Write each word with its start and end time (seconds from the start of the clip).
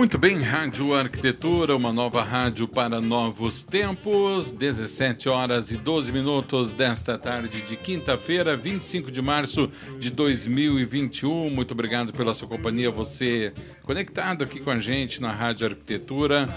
Muito 0.00 0.16
bem, 0.16 0.40
Rádio 0.40 0.94
Arquitetura, 0.94 1.76
uma 1.76 1.92
nova 1.92 2.22
rádio 2.22 2.66
para 2.66 3.02
novos 3.02 3.64
tempos, 3.64 4.50
17 4.50 5.28
horas 5.28 5.70
e 5.70 5.76
12 5.76 6.10
minutos 6.10 6.72
desta 6.72 7.18
tarde 7.18 7.60
de 7.60 7.76
quinta-feira, 7.76 8.56
25 8.56 9.10
de 9.10 9.20
março 9.20 9.70
de 9.98 10.08
2021. 10.08 11.50
Muito 11.50 11.72
obrigado 11.72 12.14
pela 12.14 12.32
sua 12.32 12.48
companhia, 12.48 12.90
você 12.90 13.52
conectado 13.82 14.42
aqui 14.42 14.58
com 14.58 14.70
a 14.70 14.78
gente 14.78 15.20
na 15.20 15.32
Rádio 15.32 15.66
Arquitetura, 15.66 16.48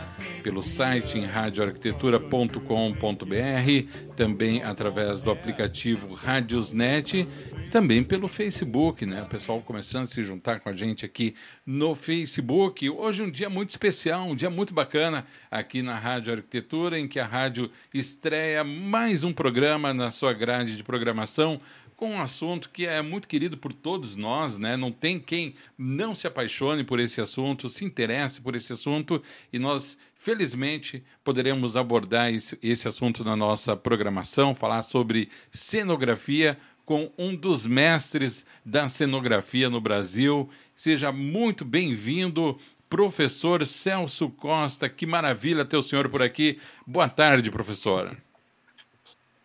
pelo 0.41 0.63
site 0.63 1.17
em 1.17 1.25
radioarquitetura.com.br, 1.25 4.12
também 4.15 4.63
através 4.63 5.19
do 5.21 5.31
aplicativo 5.31 6.13
Radiosnet 6.13 7.27
também 7.71 8.03
pelo 8.03 8.27
Facebook, 8.27 9.05
né? 9.05 9.23
O 9.23 9.25
pessoal 9.25 9.61
começando 9.61 10.03
a 10.03 10.07
se 10.07 10.23
juntar 10.23 10.59
com 10.59 10.69
a 10.69 10.73
gente 10.73 11.05
aqui 11.05 11.35
no 11.65 11.95
Facebook. 11.95 12.89
Hoje 12.89 13.23
um 13.23 13.31
dia 13.31 13.49
muito 13.49 13.71
especial, 13.71 14.27
um 14.27 14.35
dia 14.35 14.49
muito 14.49 14.73
bacana 14.73 15.25
aqui 15.49 15.81
na 15.81 15.97
Rádio 15.97 16.33
Arquitetura, 16.33 16.99
em 16.99 17.07
que 17.07 17.19
a 17.19 17.25
rádio 17.25 17.69
estreia 17.93 18.63
mais 18.63 19.23
um 19.23 19.33
programa 19.33 19.93
na 19.93 20.11
sua 20.11 20.33
grade 20.33 20.77
de 20.77 20.83
programação 20.83 21.59
com 21.95 22.11
um 22.11 22.21
assunto 22.21 22.69
que 22.69 22.85
é 22.85 23.01
muito 23.01 23.27
querido 23.27 23.57
por 23.57 23.73
todos 23.73 24.15
nós, 24.15 24.57
né? 24.57 24.75
Não 24.75 24.91
tem 24.91 25.19
quem 25.19 25.55
não 25.77 26.13
se 26.13 26.27
apaixone 26.27 26.83
por 26.83 26.99
esse 26.99 27.21
assunto, 27.21 27.69
se 27.69 27.85
interesse 27.85 28.41
por 28.41 28.55
esse 28.55 28.73
assunto 28.73 29.23
e 29.51 29.57
nós 29.57 29.97
Felizmente, 30.23 31.03
poderemos 31.21 31.75
abordar 31.75 32.33
esse, 32.33 32.57
esse 32.63 32.87
assunto 32.87 33.25
na 33.25 33.35
nossa 33.35 33.75
programação, 33.75 34.55
falar 34.55 34.81
sobre 34.81 35.27
cenografia, 35.51 36.57
com 36.85 37.11
um 37.17 37.35
dos 37.35 37.67
mestres 37.67 38.45
da 38.63 38.87
cenografia 38.87 39.69
no 39.69 39.81
Brasil. 39.81 40.49
Seja 40.73 41.11
muito 41.11 41.65
bem-vindo, 41.65 42.57
professor 42.89 43.67
Celso 43.67 44.29
Costa. 44.29 44.87
Que 44.87 45.05
maravilha 45.05 45.65
ter 45.65 45.75
o 45.75 45.83
senhor 45.83 46.07
por 46.07 46.21
aqui. 46.21 46.57
Boa 46.87 47.09
tarde, 47.09 47.51
professor. 47.51 48.15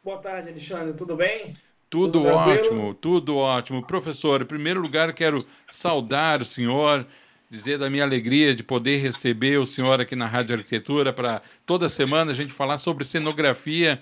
Boa 0.04 0.18
tarde, 0.18 0.50
Alexandre. 0.50 0.94
Tudo 0.94 1.16
bem? 1.16 1.56
Tudo, 1.90 2.22
tudo 2.22 2.28
ótimo, 2.28 2.94
tudo 2.94 3.36
ótimo. 3.36 3.84
Professor, 3.84 4.42
em 4.42 4.46
primeiro 4.46 4.80
lugar, 4.80 5.12
quero 5.12 5.44
saudar 5.72 6.40
o 6.40 6.44
senhor, 6.44 7.04
dizer 7.50 7.78
da 7.78 7.88
minha 7.88 8.04
alegria 8.04 8.54
de 8.54 8.62
poder 8.62 8.98
receber 8.98 9.58
o 9.58 9.66
senhor 9.66 10.00
aqui 10.00 10.14
na 10.14 10.26
Rádio 10.26 10.56
Arquitetura 10.56 11.12
para 11.12 11.40
toda 11.64 11.88
semana 11.88 12.30
a 12.30 12.34
gente 12.34 12.52
falar 12.52 12.78
sobre 12.78 13.04
cenografia 13.04 14.00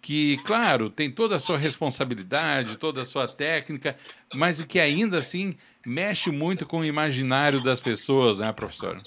que, 0.00 0.38
claro, 0.38 0.88
tem 0.88 1.10
toda 1.10 1.36
a 1.36 1.38
sua 1.38 1.58
responsabilidade, 1.58 2.78
toda 2.78 3.02
a 3.02 3.04
sua 3.04 3.28
técnica, 3.28 3.96
mas 4.34 4.60
que 4.62 4.80
ainda 4.80 5.18
assim 5.18 5.56
mexe 5.86 6.30
muito 6.30 6.66
com 6.66 6.80
o 6.80 6.84
imaginário 6.84 7.62
das 7.62 7.80
pessoas, 7.80 8.38
né, 8.38 8.50
professor? 8.52 9.00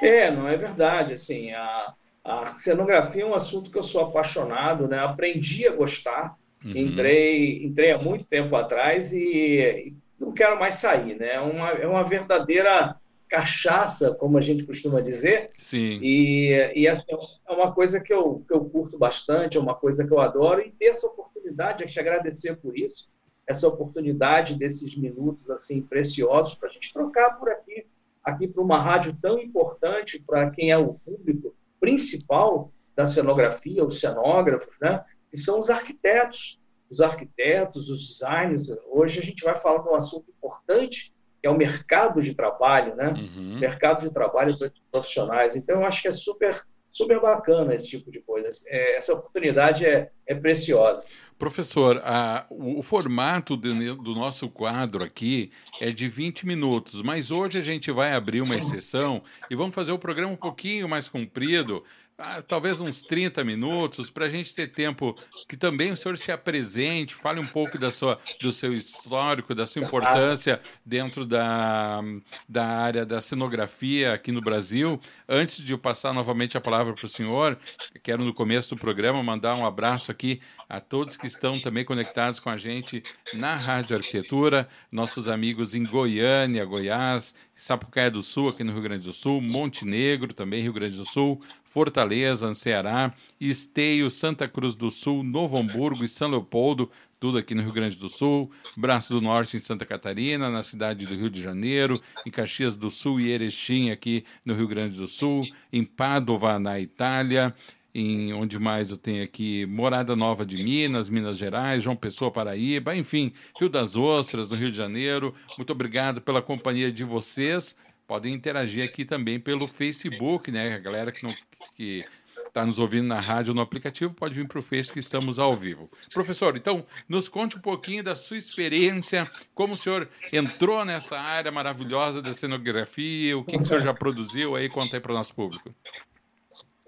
É, 0.00 0.30
não 0.30 0.48
é 0.48 0.56
verdade. 0.56 1.14
Assim, 1.14 1.52
a, 1.52 1.94
a 2.24 2.46
cenografia 2.46 3.22
é 3.22 3.26
um 3.26 3.34
assunto 3.34 3.70
que 3.70 3.78
eu 3.78 3.82
sou 3.82 4.02
apaixonado, 4.02 4.86
né? 4.86 4.98
Aprendi 5.00 5.66
a 5.66 5.72
gostar. 5.72 6.36
Uhum. 6.64 6.76
Entrei, 6.76 7.64
entrei 7.64 7.92
há 7.92 7.98
muito 7.98 8.28
tempo 8.28 8.54
atrás 8.54 9.12
e, 9.12 9.18
e 9.18 9.94
não 10.18 10.32
quero 10.32 10.58
mais 10.58 10.76
sair, 10.76 11.16
né? 11.18 11.34
É 11.34 11.40
uma, 11.40 11.68
é 11.70 11.86
uma 11.86 12.04
verdadeira 12.04 12.96
cachaça, 13.28 14.14
como 14.14 14.38
a 14.38 14.40
gente 14.40 14.64
costuma 14.64 15.00
dizer. 15.00 15.50
Sim. 15.58 16.00
E, 16.02 16.72
e 16.74 16.86
é, 16.86 17.02
é 17.48 17.52
uma 17.52 17.72
coisa 17.72 18.00
que 18.00 18.12
eu, 18.12 18.42
que 18.46 18.54
eu 18.54 18.64
curto 18.64 18.98
bastante, 18.98 19.56
é 19.56 19.60
uma 19.60 19.74
coisa 19.74 20.06
que 20.06 20.12
eu 20.12 20.20
adoro, 20.20 20.60
e 20.60 20.72
ter 20.72 20.86
essa 20.86 21.06
oportunidade, 21.06 21.84
é 21.84 21.86
te 21.86 22.00
agradecer 22.00 22.56
por 22.56 22.76
isso, 22.76 23.08
essa 23.46 23.66
oportunidade 23.66 24.56
desses 24.56 24.96
minutos 24.96 25.48
assim 25.50 25.80
preciosos 25.80 26.54
para 26.54 26.68
a 26.68 26.72
gente 26.72 26.92
trocar 26.92 27.38
por 27.38 27.48
aqui, 27.48 27.86
aqui 28.22 28.46
para 28.46 28.62
uma 28.62 28.78
rádio 28.78 29.16
tão 29.20 29.38
importante 29.38 30.22
para 30.26 30.50
quem 30.50 30.70
é 30.70 30.76
o 30.76 30.94
público 30.94 31.54
principal 31.80 32.70
da 32.94 33.06
cenografia, 33.06 33.84
os 33.84 34.00
cenógrafos, 34.00 34.76
né? 34.80 35.02
que 35.30 35.38
são 35.38 35.58
os 35.58 35.70
arquitetos, 35.70 36.60
os 36.90 37.00
arquitetos, 37.00 37.88
os 37.90 38.06
designers. 38.08 38.68
Hoje 38.90 39.20
a 39.20 39.22
gente 39.22 39.44
vai 39.44 39.54
falar 39.54 39.82
de 39.82 39.88
um 39.88 39.94
assunto 39.94 40.30
importante 40.30 41.12
que 41.40 41.46
é 41.46 41.50
o 41.50 41.56
mercado 41.56 42.20
de 42.20 42.34
trabalho, 42.34 42.96
né? 42.96 43.10
Uhum. 43.10 43.60
Mercado 43.60 44.00
de 44.02 44.12
trabalho 44.12 44.58
para 44.58 44.72
profissionais. 44.90 45.54
Então, 45.54 45.80
eu 45.80 45.86
acho 45.86 46.02
que 46.02 46.08
é 46.08 46.12
super, 46.12 46.60
super 46.90 47.20
bacana 47.20 47.74
esse 47.74 47.88
tipo 47.88 48.10
de 48.10 48.20
coisa. 48.20 48.48
É, 48.66 48.96
essa 48.96 49.14
oportunidade 49.14 49.86
é, 49.86 50.10
é 50.26 50.34
preciosa. 50.34 51.06
Professor, 51.38 52.02
a, 52.04 52.46
o, 52.50 52.80
o, 52.80 52.82
formato 52.82 53.56
do, 53.56 53.94
do, 53.94 54.14
nosso 54.14 54.48
quadro 54.48 55.04
aqui 55.04 55.52
é 55.80 55.92
de 55.92 56.08
20 56.08 56.44
minutos, 56.44 57.00
mas 57.00 57.30
hoje 57.30 57.58
a 57.58 57.62
gente 57.62 57.92
vai 57.92 58.12
abrir 58.12 58.40
uma 58.40 58.56
exceção 58.56 59.22
e 59.48 59.54
vamos 59.54 59.72
fazer 59.72 59.92
o 59.92 59.98
programa 59.98 60.32
um 60.32 60.36
pouquinho 60.36 60.88
mais 60.88 61.08
comprido, 61.08 61.84
ah, 62.20 62.42
talvez 62.42 62.80
uns 62.80 63.00
30 63.00 63.44
minutos, 63.44 64.10
para 64.10 64.24
a 64.24 64.28
gente 64.28 64.52
ter 64.52 64.72
tempo 64.72 65.16
que 65.48 65.56
também 65.56 65.92
o 65.92 65.96
senhor 65.96 66.18
se 66.18 66.32
apresente, 66.32 67.14
fale 67.14 67.38
um 67.38 67.46
pouco 67.46 67.78
da 67.78 67.92
sua, 67.92 68.18
do 68.40 68.50
seu 68.50 68.74
histórico, 68.74 69.54
da 69.54 69.64
sua 69.64 69.84
importância 69.84 70.60
dentro 70.84 71.24
da, 71.24 72.00
da 72.48 72.66
área 72.66 73.06
da 73.06 73.20
cenografia 73.20 74.12
aqui 74.14 74.32
no 74.32 74.40
Brasil. 74.40 75.00
Antes 75.28 75.64
de 75.64 75.72
eu 75.72 75.78
passar 75.78 76.12
novamente 76.12 76.58
a 76.58 76.60
palavra 76.60 76.92
para 76.92 77.06
o 77.06 77.08
senhor, 77.08 77.56
quero 78.02 78.24
no 78.24 78.34
começo 78.34 78.74
do 78.74 78.80
programa 78.80 79.22
mandar 79.22 79.54
um 79.54 79.64
abraço 79.64 80.10
aqui 80.10 80.40
a 80.68 80.80
todos 80.80 81.16
que 81.16 81.27
estão 81.32 81.60
também 81.60 81.84
conectados 81.84 82.40
com 82.40 82.50
a 82.50 82.56
gente 82.56 83.02
na 83.32 83.54
Rádio 83.54 83.96
Arquitetura, 83.96 84.68
nossos 84.90 85.28
amigos 85.28 85.74
em 85.74 85.84
Goiânia, 85.84 86.64
Goiás, 86.64 87.34
Sapucaia 87.54 88.10
do 88.10 88.22
Sul, 88.22 88.48
aqui 88.48 88.64
no 88.64 88.72
Rio 88.72 88.82
Grande 88.82 89.04
do 89.04 89.12
Sul, 89.12 89.40
Montenegro, 89.40 90.34
também 90.34 90.62
Rio 90.62 90.72
Grande 90.72 90.96
do 90.96 91.04
Sul, 91.04 91.40
Fortaleza, 91.64 92.52
Ceará, 92.54 93.12
Esteio, 93.40 94.10
Santa 94.10 94.48
Cruz 94.48 94.74
do 94.74 94.90
Sul, 94.90 95.22
Novo 95.22 95.58
Hamburgo 95.58 96.02
e 96.04 96.08
São 96.08 96.30
Leopoldo, 96.30 96.90
tudo 97.20 97.36
aqui 97.38 97.54
no 97.54 97.62
Rio 97.62 97.72
Grande 97.72 97.98
do 97.98 98.08
Sul, 98.08 98.50
Braço 98.76 99.12
do 99.12 99.20
Norte 99.20 99.56
em 99.56 99.60
Santa 99.60 99.84
Catarina, 99.84 100.48
na 100.50 100.62
cidade 100.62 101.06
do 101.06 101.14
Rio 101.14 101.28
de 101.28 101.42
Janeiro, 101.42 102.00
em 102.24 102.30
Caxias 102.30 102.76
do 102.76 102.90
Sul 102.90 103.20
e 103.20 103.30
Erechim 103.30 103.90
aqui 103.90 104.24
no 104.44 104.54
Rio 104.54 104.68
Grande 104.68 104.96
do 104.96 105.06
Sul, 105.06 105.44
em 105.72 105.84
Padova, 105.84 106.58
na 106.58 106.78
Itália, 106.80 107.54
em 107.98 108.32
onde 108.32 108.58
mais 108.58 108.90
eu 108.90 108.96
tenho 108.96 109.24
aqui 109.24 109.66
Morada 109.66 110.14
Nova 110.14 110.46
de 110.46 110.56
Minas, 110.56 111.10
Minas 111.10 111.36
Gerais, 111.36 111.82
João 111.82 111.96
Pessoa, 111.96 112.30
Paraíba, 112.30 112.94
enfim, 112.94 113.32
Rio 113.58 113.68
das 113.68 113.96
Ostras, 113.96 114.48
no 114.48 114.56
Rio 114.56 114.70
de 114.70 114.76
Janeiro. 114.76 115.34
Muito 115.56 115.72
obrigado 115.72 116.20
pela 116.20 116.40
companhia 116.40 116.92
de 116.92 117.02
vocês. 117.02 117.74
Podem 118.06 118.32
interagir 118.32 118.84
aqui 118.84 119.04
também 119.04 119.40
pelo 119.40 119.66
Facebook, 119.66 120.50
né? 120.50 120.74
A 120.74 120.78
galera 120.78 121.10
que 121.10 121.26
que 121.74 122.04
está 122.46 122.64
nos 122.64 122.78
ouvindo 122.78 123.06
na 123.06 123.20
rádio 123.20 123.54
no 123.54 123.60
aplicativo, 123.60 124.12
pode 124.12 124.34
vir 124.34 124.48
para 124.48 124.58
o 124.58 124.62
Face 124.62 124.92
que 124.92 124.98
estamos 124.98 125.38
ao 125.38 125.54
vivo. 125.54 125.88
Professor, 126.12 126.56
então, 126.56 126.84
nos 127.08 127.28
conte 127.28 127.56
um 127.56 127.60
pouquinho 127.60 128.02
da 128.02 128.16
sua 128.16 128.36
experiência, 128.36 129.30
como 129.54 129.74
o 129.74 129.76
senhor 129.76 130.08
entrou 130.32 130.84
nessa 130.84 131.18
área 131.18 131.52
maravilhosa 131.52 132.20
da 132.20 132.32
cenografia, 132.32 133.36
o 133.38 133.44
que, 133.44 133.56
que 133.56 133.62
o 133.62 133.66
senhor 133.66 133.80
já 133.80 133.94
produziu 133.94 134.56
aí, 134.56 134.68
conta 134.68 134.96
aí 134.96 135.00
para 135.00 135.12
o 135.12 135.14
nosso 135.14 135.34
público. 135.34 135.72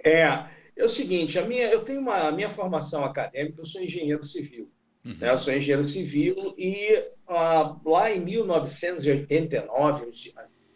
É, 0.03 0.45
é 0.81 0.85
o 0.85 0.89
seguinte, 0.89 1.39
a 1.39 1.45
minha, 1.45 1.69
eu 1.71 1.83
tenho 1.83 2.01
uma 2.01 2.29
a 2.29 2.33
minha 2.33 2.49
formação 2.49 3.05
acadêmica, 3.05 3.61
eu 3.61 3.65
sou 3.65 3.83
engenheiro 3.83 4.25
civil. 4.25 4.71
Uhum. 5.05 5.17
Né? 5.19 5.31
Eu 5.31 5.39
sou 5.39 5.53
engenheiro 5.53 5.85
civil 5.85 6.55
e 6.57 7.05
ah, 7.29 7.77
lá 7.85 8.11
em 8.11 8.21
1989, 8.21 10.11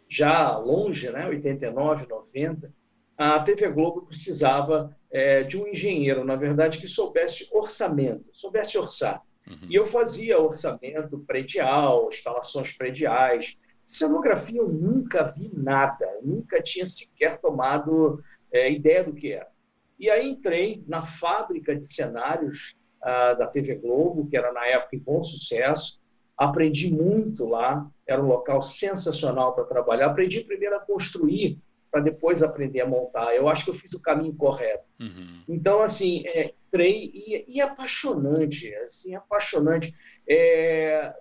já 0.07 0.57
longe, 0.57 1.09
né, 1.09 1.27
89, 1.27 2.07
90, 2.07 2.71
a 3.17 3.39
TV 3.39 3.69
Globo 3.69 4.05
precisava 4.05 4.95
é, 5.11 5.43
de 5.43 5.57
um 5.57 5.67
engenheiro, 5.67 6.23
na 6.23 6.35
verdade, 6.35 6.77
que 6.77 6.87
soubesse 6.87 7.49
orçamento, 7.51 8.25
soubesse 8.31 8.77
orçar. 8.77 9.23
Uhum. 9.47 9.67
E 9.69 9.75
eu 9.75 9.85
fazia 9.87 10.39
orçamento 10.39 11.19
predial, 11.19 12.09
instalações 12.09 12.73
prediais. 12.73 13.57
Cenografia 13.85 14.59
eu 14.59 14.67
nunca 14.67 15.23
vi 15.23 15.49
nada, 15.53 16.19
nunca 16.23 16.61
tinha 16.61 16.85
sequer 16.85 17.39
tomado 17.39 18.21
é, 18.51 18.71
ideia 18.71 19.03
do 19.03 19.13
que 19.13 19.31
era. 19.31 19.54
E 19.99 20.09
aí 20.09 20.29
entrei 20.29 20.83
na 20.87 21.03
fábrica 21.05 21.75
de 21.75 21.87
cenários 21.87 22.75
uh, 23.01 23.37
da 23.37 23.47
TV 23.47 23.75
Globo, 23.75 24.27
que 24.27 24.37
era 24.37 24.51
na 24.51 24.65
época 24.65 24.95
em 24.95 24.99
bom 24.99 25.23
sucesso. 25.23 25.99
Aprendi 26.37 26.91
muito 26.91 27.45
lá, 27.45 27.89
era 28.05 28.21
um 28.21 28.27
local 28.27 28.61
sensacional 28.61 29.55
para 29.55 29.63
trabalhar. 29.63 30.07
Aprendi 30.07 30.41
primeiro 30.41 30.75
a 30.75 30.79
construir 30.79 31.59
para 31.95 32.01
depois 32.01 32.43
aprender 32.43 32.81
a 32.81 32.85
montar. 32.85 33.33
Eu 33.33 33.47
acho 33.47 33.63
que 33.63 33.69
eu 33.69 33.73
fiz 33.73 33.93
o 33.93 34.01
caminho 34.01 34.35
correto. 34.35 34.83
Uhum. 34.99 35.43
Então, 35.47 35.81
assim, 35.81 36.27
é, 36.27 36.53
creio, 36.69 37.09
e, 37.13 37.45
e, 37.47 37.61
apaixonante, 37.61 38.75
assim, 38.75 39.15
apaixonante. 39.15 39.95
É, 40.27 41.15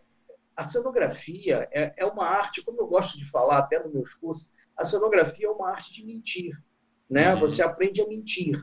a 0.57 0.65
cenografia 0.65 1.69
é, 1.71 1.95
é, 1.97 2.05
uma 2.05 2.27
arte, 2.27 2.65
como 2.65 2.81
eu 2.81 2.89
gosto 2.89 3.17
de 3.17 3.25
falar 3.25 3.59
até 3.59 3.79
nos 3.79 3.93
meus 3.93 4.15
cursos, 4.15 4.51
a 4.77 4.83
cenografia 4.83 5.47
é 5.47 5.51
uma 5.51 5.71
arte 5.71 5.93
de 5.93 6.05
mentir. 6.05 6.61
Né? 7.09 7.35
Uhum. 7.35 7.41
Você 7.41 7.63
aprende 7.63 8.01
a 8.01 8.07
mentir. 8.07 8.59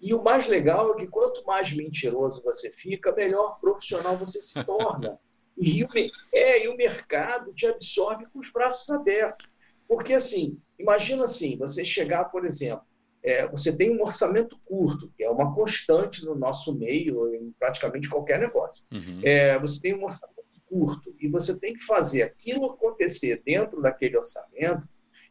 E 0.00 0.12
o 0.12 0.22
mais 0.22 0.46
legal 0.46 0.92
é 0.92 0.96
que 0.96 1.06
quanto 1.06 1.44
mais 1.44 1.72
mentiroso 1.72 2.42
você 2.42 2.70
fica, 2.70 3.12
melhor 3.12 3.58
profissional 3.60 4.16
você 4.16 4.40
se 4.40 4.62
torna. 4.64 5.18
E 5.56 5.84
o, 5.84 5.88
é, 6.32 6.64
e 6.64 6.68
o 6.68 6.76
mercado 6.76 7.52
te 7.54 7.66
absorve 7.66 8.26
com 8.26 8.38
os 8.40 8.50
braços 8.50 8.90
abertos. 8.90 9.48
Porque, 9.86 10.14
assim, 10.14 10.58
imagina 10.78 11.24
assim, 11.24 11.56
você 11.56 11.84
chegar, 11.84 12.24
por 12.24 12.44
exemplo, 12.44 12.84
é, 13.22 13.46
você 13.48 13.74
tem 13.74 13.90
um 13.90 14.02
orçamento 14.02 14.58
curto, 14.66 15.10
que 15.16 15.24
é 15.24 15.30
uma 15.30 15.54
constante 15.54 16.24
no 16.26 16.34
nosso 16.34 16.76
meio, 16.76 17.34
em 17.34 17.54
praticamente 17.58 18.08
qualquer 18.08 18.38
negócio. 18.38 18.84
Uhum. 18.92 19.20
É, 19.22 19.58
você 19.58 19.80
tem 19.80 19.94
um 19.94 20.04
orçamento 20.04 20.44
curto 20.66 21.14
e 21.18 21.28
você 21.28 21.58
tem 21.58 21.72
que 21.72 21.82
fazer 21.84 22.22
aquilo 22.22 22.66
acontecer 22.66 23.42
dentro 23.44 23.80
daquele 23.80 24.16
orçamento. 24.16 24.88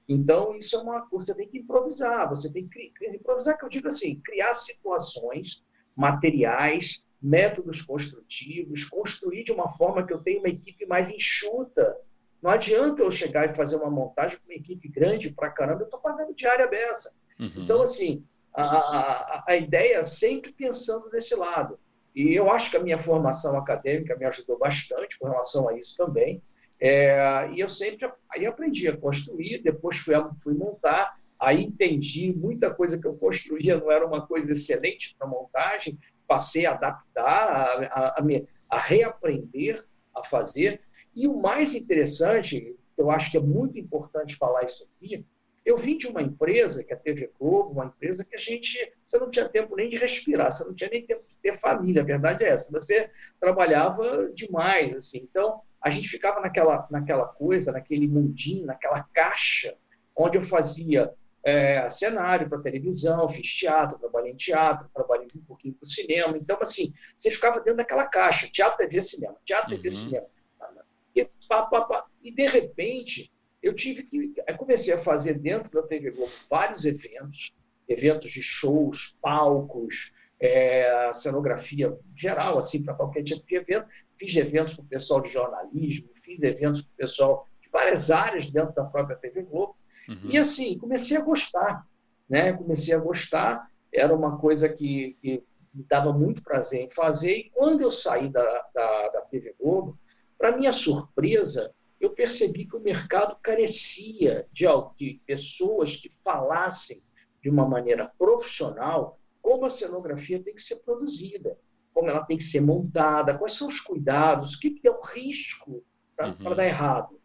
Então, 0.08 0.56
isso 0.56 0.76
é 0.76 0.80
uma 0.80 1.08
você 1.12 1.36
tem 1.36 1.48
que 1.48 1.60
improvisar, 1.60 2.28
você 2.28 2.52
tem 2.52 2.68
que 2.68 2.94
improvisar, 3.16 3.58
que 3.58 3.66
eu 3.66 3.70
digo 3.70 3.88
assim, 3.88 4.20
criar 4.20 4.54
situações, 4.54 5.64
materiais, 5.96 7.06
métodos 7.22 7.82
construtivos, 7.82 8.84
construir 8.84 9.44
de 9.44 9.54
uma 9.54 9.70
forma 9.70 10.06
que 10.06 10.14
eu 10.14 10.22
tenha 10.22 10.40
uma 10.40 10.50
equipe 10.50 10.86
mais 10.86 11.10
enxuta, 11.10 11.98
não 12.42 12.52
adianta 12.52 13.02
eu 13.02 13.10
chegar 13.10 13.50
e 13.50 13.56
fazer 13.56 13.78
uma 13.78 13.90
montagem 13.90 14.38
com 14.38 14.44
uma 14.46 14.56
equipe 14.56 14.90
grande 14.90 15.32
para 15.32 15.50
caramba, 15.50 15.84
eu 15.84 15.86
estou 15.86 16.02
pagando 16.02 16.36
diária 16.36 16.68
beça. 16.68 17.16
Uhum. 17.40 17.54
Então, 17.56 17.82
assim, 17.82 18.26
a, 18.54 18.66
a, 18.66 19.44
a 19.48 19.56
ideia 19.56 20.00
é 20.00 20.04
sempre 20.04 20.52
pensando 20.52 21.10
desse 21.10 21.34
lado. 21.36 21.80
E 22.14 22.36
eu 22.36 22.52
acho 22.52 22.70
que 22.70 22.78
a 22.78 22.84
minha 22.84 22.98
formação 22.98 23.58
acadêmica 23.58 24.18
me 24.18 24.26
ajudou 24.26 24.60
bastante 24.60 25.18
com 25.18 25.30
relação 25.30 25.70
a 25.70 25.78
isso 25.78 25.96
também. 25.96 26.44
É, 26.86 27.50
e 27.54 27.62
eu 27.62 27.70
sempre 27.70 28.12
aí 28.30 28.46
aprendi 28.46 28.90
a 28.90 28.98
construir, 28.98 29.64
depois 29.64 30.00
fui, 30.00 30.14
fui 30.44 30.54
montar, 30.54 31.18
aí 31.40 31.64
entendi 31.64 32.34
muita 32.34 32.74
coisa 32.74 33.00
que 33.00 33.08
eu 33.08 33.16
construía 33.16 33.80
não 33.80 33.90
era 33.90 34.06
uma 34.06 34.28
coisa 34.28 34.52
excelente 34.52 35.16
para 35.18 35.26
montagem, 35.26 35.98
passei 36.28 36.66
a 36.66 36.72
adaptar, 36.72 37.24
a, 37.24 37.86
a, 37.86 38.08
a, 38.20 38.24
a 38.70 38.78
reaprender 38.78 39.82
a 40.14 40.26
fazer. 40.26 40.82
E 41.16 41.26
o 41.26 41.38
mais 41.38 41.74
interessante, 41.74 42.76
eu 42.98 43.10
acho 43.10 43.32
que 43.32 43.38
é 43.38 43.42
muito 43.42 43.80
importante 43.80 44.36
falar 44.36 44.66
isso 44.66 44.86
aqui, 44.98 45.26
eu 45.66 45.78
vim 45.78 45.98
de 45.98 46.08
uma 46.08 46.22
empresa, 46.22 46.84
que 46.84 46.92
é 46.92 46.98
a 46.98 47.00
TV 47.00 47.32
Globo, 47.40 47.72
uma 47.72 47.86
empresa 47.86 48.26
que 48.26 48.36
a 48.36 48.38
gente, 48.38 48.92
você 49.06 49.18
não 49.18 49.30
tinha 49.30 49.48
tempo 49.48 49.74
nem 49.78 49.90
de 49.90 49.98
respirar, 49.98 50.52
você 50.52 50.66
não 50.66 50.74
tinha 50.74 50.90
nem 50.90 51.06
tempo 51.06 51.24
de 51.26 51.36
ter 51.42 51.58
família, 51.58 52.02
a 52.02 52.06
verdade 52.06 52.44
é 52.44 52.50
essa. 52.50 52.78
Você 52.78 53.10
trabalhava 53.40 54.30
demais, 54.34 54.94
assim. 54.94 55.20
Então, 55.20 55.62
a 55.84 55.90
gente 55.90 56.08
ficava 56.08 56.40
naquela, 56.40 56.88
naquela 56.90 57.26
coisa, 57.26 57.72
naquele 57.72 58.08
mundinho, 58.08 58.66
naquela 58.66 59.04
caixa, 59.14 59.76
onde 60.16 60.38
eu 60.38 60.42
fazia 60.42 61.14
é, 61.44 61.90
cenário 61.90 62.48
para 62.48 62.62
televisão, 62.62 63.28
fiz 63.28 63.54
teatro, 63.54 64.00
trabalhei 64.00 64.32
em 64.32 64.36
teatro, 64.36 64.90
trabalhei 64.94 65.28
um 65.36 65.42
pouquinho 65.42 65.74
para 65.74 65.84
o 65.84 65.88
cinema. 65.88 66.38
Então, 66.38 66.58
assim, 66.62 66.94
você 67.18 67.30
ficava 67.30 67.58
dentro 67.58 67.78
daquela 67.78 68.06
caixa, 68.06 68.48
teatro, 68.48 68.78
TV, 68.78 69.02
cinema, 69.02 69.36
teatro, 69.44 69.70
TV, 69.70 69.88
uhum. 69.88 69.92
cinema. 69.92 70.28
E, 71.16 71.24
pá, 71.48 71.64
pá, 71.64 71.82
pá. 71.82 72.06
e, 72.22 72.34
de 72.34 72.48
repente, 72.48 73.32
eu 73.62 73.76
tive 73.76 74.04
que. 74.04 74.34
Eu 74.48 74.58
comecei 74.58 74.94
a 74.94 74.98
fazer 74.98 75.36
dentro 75.36 75.72
da 75.72 75.86
TV 75.86 76.12
Globo 76.12 76.32
vários 76.50 76.86
eventos, 76.86 77.54
eventos 77.88 78.32
de 78.32 78.42
shows, 78.42 79.18
palcos, 79.22 80.14
é, 80.40 81.12
cenografia 81.14 81.98
geral, 82.16 82.58
assim, 82.58 82.84
para 82.84 82.94
qualquer 82.94 83.24
tipo 83.24 83.46
de 83.46 83.56
evento. 83.56 83.88
Fiz 84.24 84.38
eventos 84.38 84.76
para 84.76 84.86
o 84.86 84.88
pessoal 84.88 85.20
de 85.20 85.30
jornalismo, 85.30 86.10
fiz 86.16 86.42
eventos 86.44 86.82
para 86.82 86.94
o 86.94 86.96
pessoal 86.96 87.50
de 87.62 87.70
várias 87.70 88.10
áreas 88.10 88.50
dentro 88.50 88.74
da 88.74 88.86
própria 88.86 89.18
TV 89.18 89.42
Globo. 89.44 89.76
Uhum. 90.08 90.30
E, 90.32 90.38
assim, 90.38 90.78
comecei 90.78 91.18
a 91.18 91.22
gostar. 91.22 91.86
Né? 92.30 92.54
Comecei 92.54 92.96
a 92.96 93.00
gostar, 93.00 93.70
era 93.92 94.16
uma 94.16 94.38
coisa 94.38 94.70
que, 94.70 95.18
que 95.22 95.44
me 95.74 95.84
dava 95.84 96.14
muito 96.14 96.42
prazer 96.42 96.84
em 96.84 96.90
fazer. 96.90 97.36
E 97.36 97.50
quando 97.50 97.82
eu 97.82 97.92
saí 97.92 98.30
da, 98.30 98.66
da, 98.74 99.10
da 99.10 99.22
TV 99.24 99.54
Globo, 99.60 100.00
para 100.38 100.56
minha 100.56 100.72
surpresa, 100.72 101.74
eu 102.00 102.12
percebi 102.12 102.64
que 102.64 102.78
o 102.78 102.82
mercado 102.82 103.38
carecia 103.44 104.48
de, 104.54 104.66
de 104.98 105.20
pessoas 105.26 105.98
que 105.98 106.10
falassem 106.10 107.04
de 107.42 107.50
uma 107.50 107.68
maneira 107.68 108.10
profissional 108.18 109.20
como 109.42 109.66
a 109.66 109.70
cenografia 109.70 110.42
tem 110.42 110.56
que 110.56 110.62
ser 110.62 110.78
produzida, 110.78 111.58
como 111.94 112.10
ela 112.10 112.26
tem 112.26 112.38
que 112.38 112.44
ser 112.44 112.62
montada, 112.62 113.38
quais 113.38 113.54
são 113.54 113.68
os 113.68 113.80
cuidados, 113.80 114.54
o 114.54 114.60
que, 114.60 114.72
que 114.72 114.88
é 114.88 114.92
o 114.92 115.02
risco 115.02 115.84
para 116.16 116.28
uhum. 116.30 116.56
dar 116.56 116.66
errado. 116.66 117.20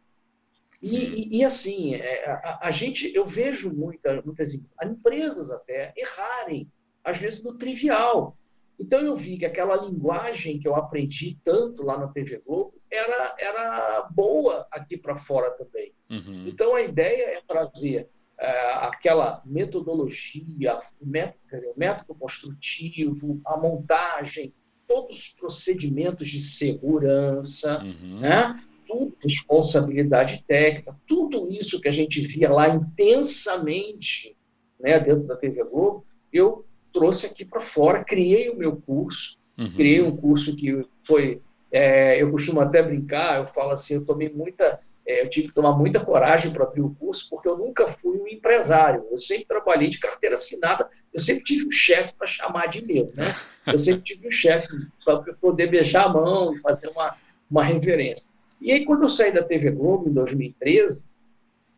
E, 0.82 0.96
e, 0.96 1.38
e, 1.38 1.44
assim, 1.44 1.94
é, 1.94 2.30
a, 2.30 2.68
a, 2.68 2.70
gente, 2.70 3.12
eu 3.14 3.26
vejo 3.26 3.74
muita, 3.74 4.22
muitas 4.22 4.54
empresas 4.84 5.50
até 5.50 5.92
errarem, 5.96 6.70
às 7.02 7.18
vezes 7.18 7.42
no 7.42 7.56
trivial. 7.58 8.36
Então 8.78 9.00
eu 9.00 9.16
vi 9.16 9.36
que 9.36 9.44
aquela 9.44 9.76
linguagem 9.76 10.60
que 10.60 10.68
eu 10.68 10.76
aprendi 10.76 11.36
tanto 11.42 11.84
lá 11.84 11.98
na 11.98 12.08
TV 12.08 12.40
Globo 12.46 12.74
era, 12.90 13.34
era 13.40 14.08
boa 14.12 14.68
aqui 14.70 14.96
para 14.96 15.16
fora 15.16 15.50
também. 15.50 15.92
Uhum. 16.08 16.46
Então 16.46 16.76
a 16.76 16.80
ideia 16.80 17.38
é 17.38 17.42
trazer 17.42 18.08
é, 18.38 18.72
aquela 18.74 19.42
metodologia, 19.44 20.78
o 21.00 21.06
método, 21.06 21.72
o 21.74 21.78
método 21.78 22.14
construtivo, 22.14 23.40
a 23.44 23.56
montagem, 23.56 24.54
todos 24.88 25.18
os 25.18 25.28
procedimentos 25.28 26.28
de 26.28 26.40
segurança, 26.40 27.82
uhum. 27.84 28.20
né? 28.20 28.58
tudo, 28.88 29.14
responsabilidade 29.22 30.42
técnica, 30.48 30.96
tudo 31.06 31.52
isso 31.52 31.80
que 31.80 31.88
a 31.88 31.92
gente 31.92 32.20
via 32.22 32.50
lá 32.50 32.68
intensamente 32.70 34.34
né, 34.80 34.98
dentro 34.98 35.26
da 35.26 35.36
TV 35.36 35.62
Globo, 35.64 36.04
eu 36.32 36.64
trouxe 36.90 37.26
aqui 37.26 37.44
para 37.44 37.60
fora, 37.60 38.02
criei 38.02 38.48
o 38.48 38.56
meu 38.56 38.76
curso, 38.76 39.36
uhum. 39.58 39.70
criei 39.72 40.00
um 40.00 40.16
curso 40.16 40.56
que 40.56 40.84
foi, 41.06 41.42
é, 41.70 42.20
eu 42.20 42.30
costumo 42.30 42.60
até 42.60 42.82
brincar, 42.82 43.40
eu 43.40 43.46
falo 43.46 43.70
assim, 43.70 43.94
eu 43.94 44.04
tomei 44.04 44.30
muita, 44.30 44.80
eu 45.08 45.28
tive 45.28 45.48
que 45.48 45.54
tomar 45.54 45.72
muita 45.72 46.00
coragem 46.00 46.52
para 46.52 46.64
abrir 46.64 46.82
o 46.82 46.94
curso, 46.94 47.28
porque 47.30 47.48
eu 47.48 47.56
nunca 47.56 47.86
fui 47.86 48.18
um 48.18 48.28
empresário, 48.28 49.06
eu 49.10 49.18
sempre 49.18 49.46
trabalhei 49.46 49.88
de 49.88 49.98
carteira 49.98 50.34
assinada, 50.34 50.88
eu 51.12 51.20
sempre 51.20 51.44
tive 51.44 51.66
um 51.66 51.70
chefe 51.70 52.12
para 52.14 52.26
chamar 52.26 52.66
de 52.66 52.84
meu, 52.84 53.12
né? 53.14 53.34
Eu 53.68 53.76
sempre 53.76 54.00
tive 54.00 54.26
um 54.26 54.30
chefe 54.30 54.66
para 55.04 55.22
poder 55.34 55.66
beijar 55.66 56.06
a 56.06 56.08
mão 56.08 56.54
e 56.54 56.58
fazer 56.58 56.88
uma, 56.88 57.14
uma 57.50 57.62
reverência. 57.62 58.32
E 58.58 58.72
aí, 58.72 58.82
quando 58.86 59.02
eu 59.02 59.10
saí 59.10 59.30
da 59.30 59.42
TV 59.42 59.70
Globo, 59.70 60.08
em 60.08 60.12
2013, 60.14 61.04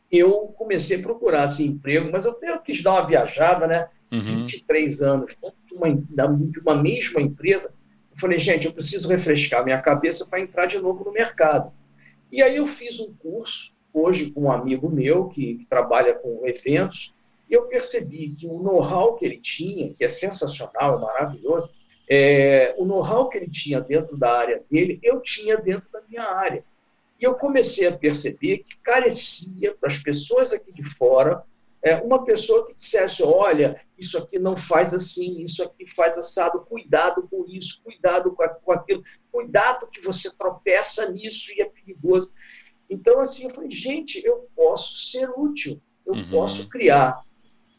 eu 0.08 0.54
comecei 0.56 1.00
a 1.00 1.02
procurar 1.02 1.42
assim, 1.42 1.66
emprego, 1.66 2.08
mas 2.12 2.24
eu, 2.24 2.38
eu 2.42 2.60
quis 2.60 2.80
dar 2.80 2.92
uma 2.92 3.06
viajada, 3.06 3.66
né? 3.66 3.88
uhum. 4.10 4.20
23 4.20 5.02
anos, 5.02 5.36
de 5.66 5.74
uma, 5.74 5.94
de 5.94 6.60
uma 6.60 6.74
mesma 6.74 7.20
empresa. 7.20 7.72
Eu 8.10 8.18
falei, 8.18 8.38
gente, 8.38 8.66
eu 8.66 8.72
preciso 8.72 9.08
refrescar 9.08 9.64
minha 9.64 9.80
cabeça 9.80 10.26
para 10.28 10.40
entrar 10.40 10.66
de 10.66 10.78
novo 10.78 11.04
no 11.04 11.12
mercado. 11.12 11.72
E 12.30 12.42
aí 12.42 12.56
eu 12.56 12.66
fiz 12.66 13.00
um 13.00 13.12
curso, 13.14 13.72
hoje 13.92 14.30
com 14.30 14.42
um 14.42 14.52
amigo 14.52 14.88
meu, 14.88 15.28
que, 15.28 15.56
que 15.56 15.66
trabalha 15.66 16.14
com 16.14 16.46
eventos, 16.46 17.12
e 17.48 17.54
eu 17.54 17.64
percebi 17.64 18.30
que 18.30 18.46
o 18.46 18.62
know-how 18.62 19.16
que 19.16 19.24
ele 19.24 19.38
tinha, 19.38 19.92
que 19.94 20.04
é 20.04 20.08
sensacional, 20.08 20.96
é 20.96 21.00
maravilhoso, 21.00 21.70
é, 22.08 22.74
o 22.78 22.84
know-how 22.84 23.28
que 23.28 23.38
ele 23.38 23.50
tinha 23.50 23.80
dentro 23.80 24.16
da 24.16 24.38
área 24.38 24.62
dele, 24.70 24.98
eu 25.02 25.20
tinha 25.20 25.56
dentro 25.56 25.90
da 25.90 26.00
minha 26.08 26.22
área. 26.22 26.64
E 27.20 27.24
eu 27.24 27.34
comecei 27.34 27.86
a 27.86 27.92
perceber 27.92 28.58
que 28.58 28.76
carecia 28.78 29.74
para 29.74 29.88
as 29.88 29.98
pessoas 29.98 30.52
aqui 30.52 30.72
de 30.72 30.82
fora 30.82 31.44
é, 31.82 31.96
uma 31.96 32.24
pessoa 32.24 32.66
que 32.66 32.74
dissesse: 32.74 33.22
olha, 33.22 33.80
isso 33.98 34.18
aqui 34.18 34.38
não 34.38 34.56
faz 34.56 34.92
assim, 34.92 35.40
isso 35.42 35.62
aqui 35.62 35.86
faz 35.86 36.16
assado, 36.18 36.60
cuidado 36.60 37.26
com 37.30 37.44
isso, 37.48 37.80
cuidado 37.82 38.36
com 38.64 38.72
aquilo, 38.72 39.02
cuidado 39.32 39.88
que 39.88 40.00
você 40.00 40.36
tropeça 40.36 41.10
nisso 41.10 41.52
e 41.56 41.62
é 41.62 41.64
perigoso. 41.64 42.32
Então, 42.88 43.20
assim, 43.20 43.44
eu 43.44 43.50
falei: 43.50 43.70
gente, 43.70 44.24
eu 44.24 44.48
posso 44.54 45.10
ser 45.10 45.30
útil, 45.36 45.80
eu 46.06 46.14
uhum. 46.14 46.30
posso 46.30 46.68
criar 46.68 47.22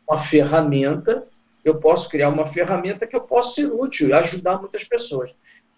uma 0.07 0.17
ferramenta, 0.17 1.27
eu 1.63 1.79
posso 1.79 2.09
criar 2.09 2.29
uma 2.29 2.45
ferramenta 2.45 3.05
que 3.05 3.15
eu 3.15 3.21
posso 3.21 3.55
ser 3.55 3.71
útil 3.71 4.09
e 4.09 4.13
ajudar 4.13 4.59
muitas 4.59 4.83
pessoas. 4.83 5.31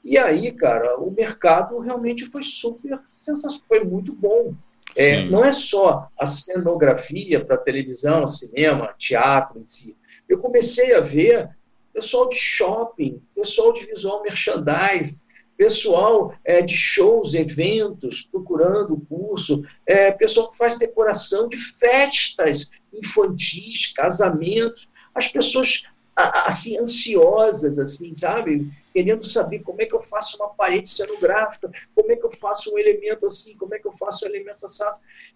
E 0.03 0.17
aí, 0.17 0.51
cara, 0.51 0.99
o 0.99 1.11
mercado 1.11 1.79
realmente 1.79 2.25
foi 2.25 2.43
super 2.43 2.99
sensacional, 3.07 3.67
foi 3.67 3.83
muito 3.83 4.13
bom. 4.13 4.53
É, 4.95 5.25
não 5.25 5.43
é 5.43 5.51
só 5.51 6.07
a 6.17 6.27
cenografia 6.27 7.43
para 7.43 7.57
televisão, 7.57 8.27
cinema, 8.27 8.93
teatro 8.97 9.59
em 9.59 9.67
si. 9.67 9.97
Eu 10.27 10.39
comecei 10.39 10.93
a 10.93 11.01
ver 11.01 11.49
pessoal 11.93 12.27
de 12.27 12.35
shopping, 12.35 13.21
pessoal 13.35 13.71
de 13.73 13.85
visual 13.85 14.23
merchandising, 14.23 15.21
pessoal 15.55 16.33
é, 16.43 16.61
de 16.61 16.75
shows, 16.75 17.33
eventos, 17.33 18.27
procurando 18.31 19.05
curso, 19.07 19.61
é, 19.85 20.11
pessoal 20.11 20.49
que 20.49 20.57
faz 20.57 20.77
decoração 20.77 21.47
de 21.47 21.57
festas 21.57 22.71
infantis, 22.91 23.93
casamentos, 23.93 24.89
as 25.13 25.27
pessoas 25.27 25.83
assim 26.15 26.77
ansiosas, 26.77 27.79
assim, 27.79 28.13
sabe? 28.13 28.71
Querendo 28.93 29.25
saber 29.25 29.59
como 29.59 29.81
é 29.81 29.85
que 29.85 29.95
eu 29.95 30.01
faço 30.01 30.37
uma 30.37 30.49
parede 30.49 30.89
cenográfica, 30.89 31.71
como 31.95 32.11
é 32.11 32.15
que 32.15 32.25
eu 32.25 32.31
faço 32.31 32.73
um 32.73 32.77
elemento 32.77 33.25
assim, 33.25 33.55
como 33.57 33.73
é 33.73 33.79
que 33.79 33.87
eu 33.87 33.93
faço 33.93 34.25
um 34.25 34.29
elemento 34.29 34.63
assim. 34.63 34.83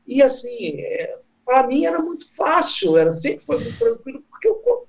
E 0.06 0.22
assim, 0.22 0.80
é, 0.80 1.18
para 1.46 1.66
mim 1.66 1.86
era 1.86 2.00
muito 2.00 2.34
fácil, 2.36 2.98
era 2.98 3.12
sempre 3.12 3.44
foi 3.44 3.60
muito 3.60 3.78
tranquilo, 3.80 4.24
porque 4.30 4.48
eu, 4.48 4.88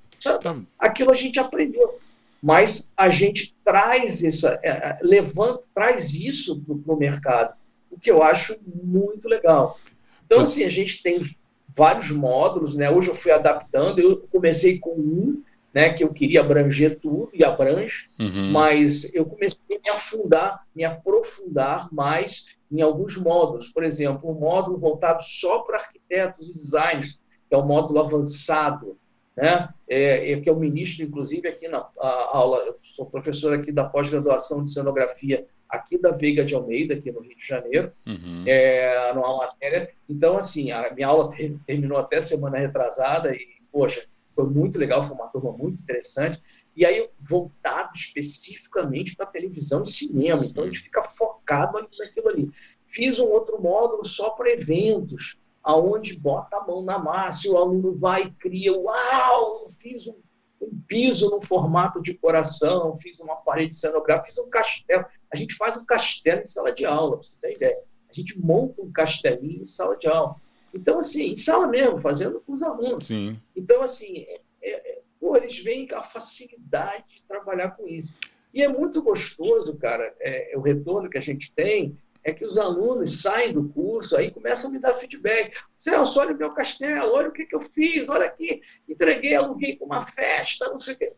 aquilo 0.78 1.10
a 1.10 1.14
gente 1.14 1.38
aprendeu 1.38 1.98
mas 2.42 2.90
a 2.96 3.08
gente 3.08 3.54
traz 3.64 4.22
essa, 4.22 4.58
é, 4.62 4.68
é, 4.68 4.98
levanta, 5.02 5.64
traz 5.74 6.14
isso 6.14 6.60
para 6.84 6.94
o 6.94 6.98
mercado, 6.98 7.54
o 7.90 7.98
que 7.98 8.10
eu 8.10 8.22
acho 8.22 8.56
muito 8.64 9.28
legal. 9.28 9.78
Então, 10.24 10.40
assim, 10.40 10.64
a 10.64 10.68
gente 10.68 11.02
tem 11.02 11.36
vários 11.68 12.10
módulos, 12.10 12.76
né? 12.76 12.90
Hoje 12.90 13.08
eu 13.08 13.14
fui 13.14 13.32
adaptando, 13.32 13.98
eu 13.98 14.28
comecei 14.30 14.78
com 14.78 14.90
um, 14.90 15.42
né, 15.74 15.92
que 15.92 16.02
eu 16.02 16.12
queria 16.12 16.40
abranger 16.40 16.98
tudo 16.98 17.30
e 17.32 17.44
abrange, 17.44 18.10
uhum. 18.18 18.50
mas 18.50 19.14
eu 19.14 19.24
comecei 19.24 19.58
a 19.70 19.80
me 19.80 19.90
afundar, 19.90 20.66
me 20.74 20.84
aprofundar 20.84 21.92
mais 21.92 22.56
em 22.70 22.80
alguns 22.80 23.16
módulos. 23.16 23.68
Por 23.68 23.84
exemplo, 23.84 24.30
um 24.30 24.34
módulo 24.34 24.78
voltado 24.78 25.22
só 25.22 25.60
para 25.60 25.78
arquitetos 25.78 26.46
e 26.46 26.52
designers, 26.52 27.20
que 27.48 27.54
é 27.54 27.58
o 27.58 27.64
módulo 27.64 28.00
avançado, 28.00 28.98
né? 29.36 29.68
É, 29.88 30.32
é, 30.32 30.40
que 30.40 30.48
é 30.48 30.52
o 30.52 30.58
ministro, 30.58 31.04
inclusive, 31.04 31.48
aqui 31.48 31.68
na 31.68 31.86
aula, 31.96 32.58
eu 32.66 32.76
sou 32.82 33.06
professor 33.06 33.54
aqui 33.54 33.70
da 33.70 33.84
pós-graduação 33.84 34.64
de 34.64 34.70
cenografia 34.70 35.46
aqui 35.68 35.98
da 35.98 36.10
Veiga 36.10 36.44
de 36.44 36.54
Almeida, 36.54 36.94
aqui 36.94 37.12
no 37.12 37.20
Rio 37.20 37.36
de 37.36 37.46
Janeiro, 37.46 37.92
uhum. 38.06 38.44
é, 38.46 39.12
numa 39.14 39.36
matéria. 39.36 39.90
Então, 40.08 40.36
assim, 40.36 40.70
a 40.70 40.92
minha 40.94 41.06
aula 41.06 41.28
terminou 41.66 41.98
até 41.98 42.20
semana 42.20 42.58
retrasada 42.58 43.34
e, 43.34 43.46
poxa, 43.70 44.06
foi 44.38 44.48
muito 44.48 44.78
legal, 44.78 45.02
foi 45.02 45.16
uma 45.16 45.26
turma 45.26 45.50
muito 45.50 45.80
interessante. 45.80 46.40
E 46.76 46.86
aí, 46.86 47.10
voltado 47.18 47.90
especificamente 47.96 49.16
para 49.16 49.26
televisão 49.26 49.82
e 49.82 49.90
cinema. 49.90 50.44
Então, 50.44 50.62
a 50.62 50.66
gente 50.66 50.78
fica 50.78 51.02
focado 51.02 51.76
naquilo 51.98 52.28
ali. 52.28 52.50
Fiz 52.86 53.18
um 53.18 53.26
outro 53.26 53.60
módulo 53.60 54.04
só 54.04 54.30
para 54.30 54.52
eventos, 54.52 55.40
aonde 55.60 56.16
bota 56.16 56.56
a 56.56 56.64
mão 56.64 56.82
na 56.82 57.00
massa 57.00 57.48
e 57.48 57.50
o 57.50 57.58
aluno 57.58 57.92
vai 57.92 58.26
e 58.26 58.30
cria, 58.30 58.72
uau, 58.78 59.66
fiz 59.80 60.06
um, 60.06 60.14
um 60.62 60.80
piso 60.86 61.28
no 61.30 61.42
formato 61.42 62.00
de 62.00 62.14
coração, 62.14 62.94
fiz 62.96 63.18
uma 63.18 63.34
parede 63.36 63.74
cenográfica, 63.74 64.26
fiz 64.26 64.38
um 64.38 64.48
castelo. 64.48 65.04
A 65.32 65.36
gente 65.36 65.56
faz 65.56 65.76
um 65.76 65.84
castelo 65.84 66.42
em 66.42 66.44
sala 66.44 66.72
de 66.72 66.86
aula, 66.86 67.16
para 67.16 67.24
você 67.24 67.40
ter 67.40 67.56
ideia. 67.56 67.78
A 68.08 68.12
gente 68.14 68.38
monta 68.40 68.80
um 68.80 68.92
castelinho 68.92 69.62
em 69.62 69.64
sala 69.64 69.96
de 69.96 70.06
aula. 70.06 70.36
Então, 70.72 70.98
assim, 70.98 71.32
em 71.32 71.36
sala 71.36 71.66
mesmo, 71.66 72.00
fazendo 72.00 72.40
com 72.40 72.52
os 72.52 72.62
alunos. 72.62 73.06
Sim. 73.06 73.38
Então, 73.56 73.82
assim, 73.82 74.18
é, 74.18 74.40
é, 74.62 74.70
é 74.70 75.00
pô, 75.18 75.36
eles 75.36 75.58
veem 75.58 75.88
a 75.92 76.02
facilidade 76.02 77.04
de 77.08 77.22
trabalhar 77.24 77.70
com 77.70 77.86
isso. 77.86 78.14
E 78.52 78.62
é 78.62 78.68
muito 78.68 79.02
gostoso, 79.02 79.76
cara, 79.76 80.14
é, 80.20 80.52
o 80.56 80.60
retorno 80.60 81.10
que 81.10 81.18
a 81.18 81.22
gente 81.22 81.52
tem 81.52 81.96
é 82.24 82.32
que 82.32 82.44
os 82.44 82.58
alunos 82.58 83.22
saem 83.22 83.52
do 83.52 83.68
curso, 83.68 84.16
aí 84.16 84.30
começam 84.30 84.70
a 84.70 84.72
me 84.72 84.78
dar 84.78 84.94
feedback. 84.94 85.56
Celso, 85.74 86.20
olha 86.20 86.34
o 86.34 86.38
meu 86.38 86.52
castelo, 86.52 87.12
olha 87.12 87.28
o 87.28 87.32
que, 87.32 87.46
que 87.46 87.54
eu 87.54 87.60
fiz, 87.60 88.08
olha 88.08 88.26
aqui, 88.26 88.60
entreguei, 88.88 89.34
aluguei 89.34 89.76
com 89.76 89.86
uma 89.86 90.02
festa, 90.02 90.68
não 90.68 90.78
sei 90.78 90.94
o 90.94 90.98
quê. 90.98 91.12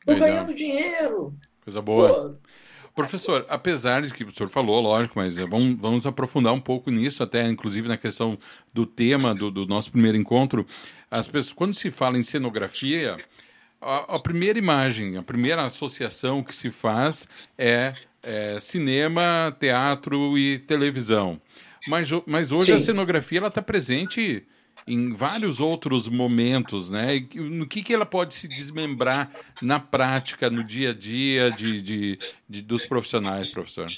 Estou 0.00 0.18
ganhando 0.18 0.52
dinheiro. 0.52 1.34
Coisa 1.62 1.80
boa. 1.80 2.08
Pô, 2.08 2.36
Professor, 2.94 3.46
apesar 3.48 4.02
de 4.02 4.12
que 4.12 4.24
o 4.24 4.30
senhor 4.30 4.50
falou, 4.50 4.80
lógico, 4.80 5.14
mas 5.16 5.38
eh, 5.38 5.46
vamos, 5.46 5.80
vamos 5.80 6.06
aprofundar 6.06 6.52
um 6.52 6.60
pouco 6.60 6.90
nisso, 6.90 7.22
até 7.22 7.48
inclusive 7.48 7.88
na 7.88 7.96
questão 7.96 8.38
do 8.72 8.84
tema 8.84 9.34
do, 9.34 9.50
do 9.50 9.66
nosso 9.66 9.90
primeiro 9.90 10.16
encontro. 10.16 10.66
As 11.10 11.26
pessoas, 11.26 11.52
quando 11.52 11.74
se 11.74 11.90
fala 11.90 12.18
em 12.18 12.22
cenografia, 12.22 13.16
a, 13.80 14.16
a 14.16 14.18
primeira 14.18 14.58
imagem, 14.58 15.16
a 15.16 15.22
primeira 15.22 15.64
associação 15.64 16.42
que 16.42 16.54
se 16.54 16.70
faz 16.70 17.26
é 17.56 17.94
é, 18.22 18.58
cinema, 18.60 19.54
teatro 19.58 20.38
e 20.38 20.58
televisão. 20.60 21.40
Mas, 21.88 22.08
mas 22.26 22.52
hoje 22.52 22.66
Sim. 22.66 22.74
a 22.74 22.78
cenografia 22.78 23.44
está 23.44 23.60
presente 23.60 24.46
em 24.86 25.12
vários 25.12 25.60
outros 25.60 26.08
momentos, 26.08 26.90
né? 26.90 27.16
E 27.16 27.40
no 27.40 27.66
que, 27.66 27.82
que 27.82 27.94
ela 27.94 28.06
pode 28.06 28.34
se 28.34 28.48
desmembrar 28.48 29.30
na 29.60 29.78
prática, 29.78 30.50
no 30.50 30.64
dia 30.64 30.90
a 30.90 30.94
dia 30.94 31.50
de, 31.50 31.80
de, 31.80 32.18
de 32.48 32.62
dos 32.62 32.86
profissionais, 32.86 33.48
professor? 33.50 33.88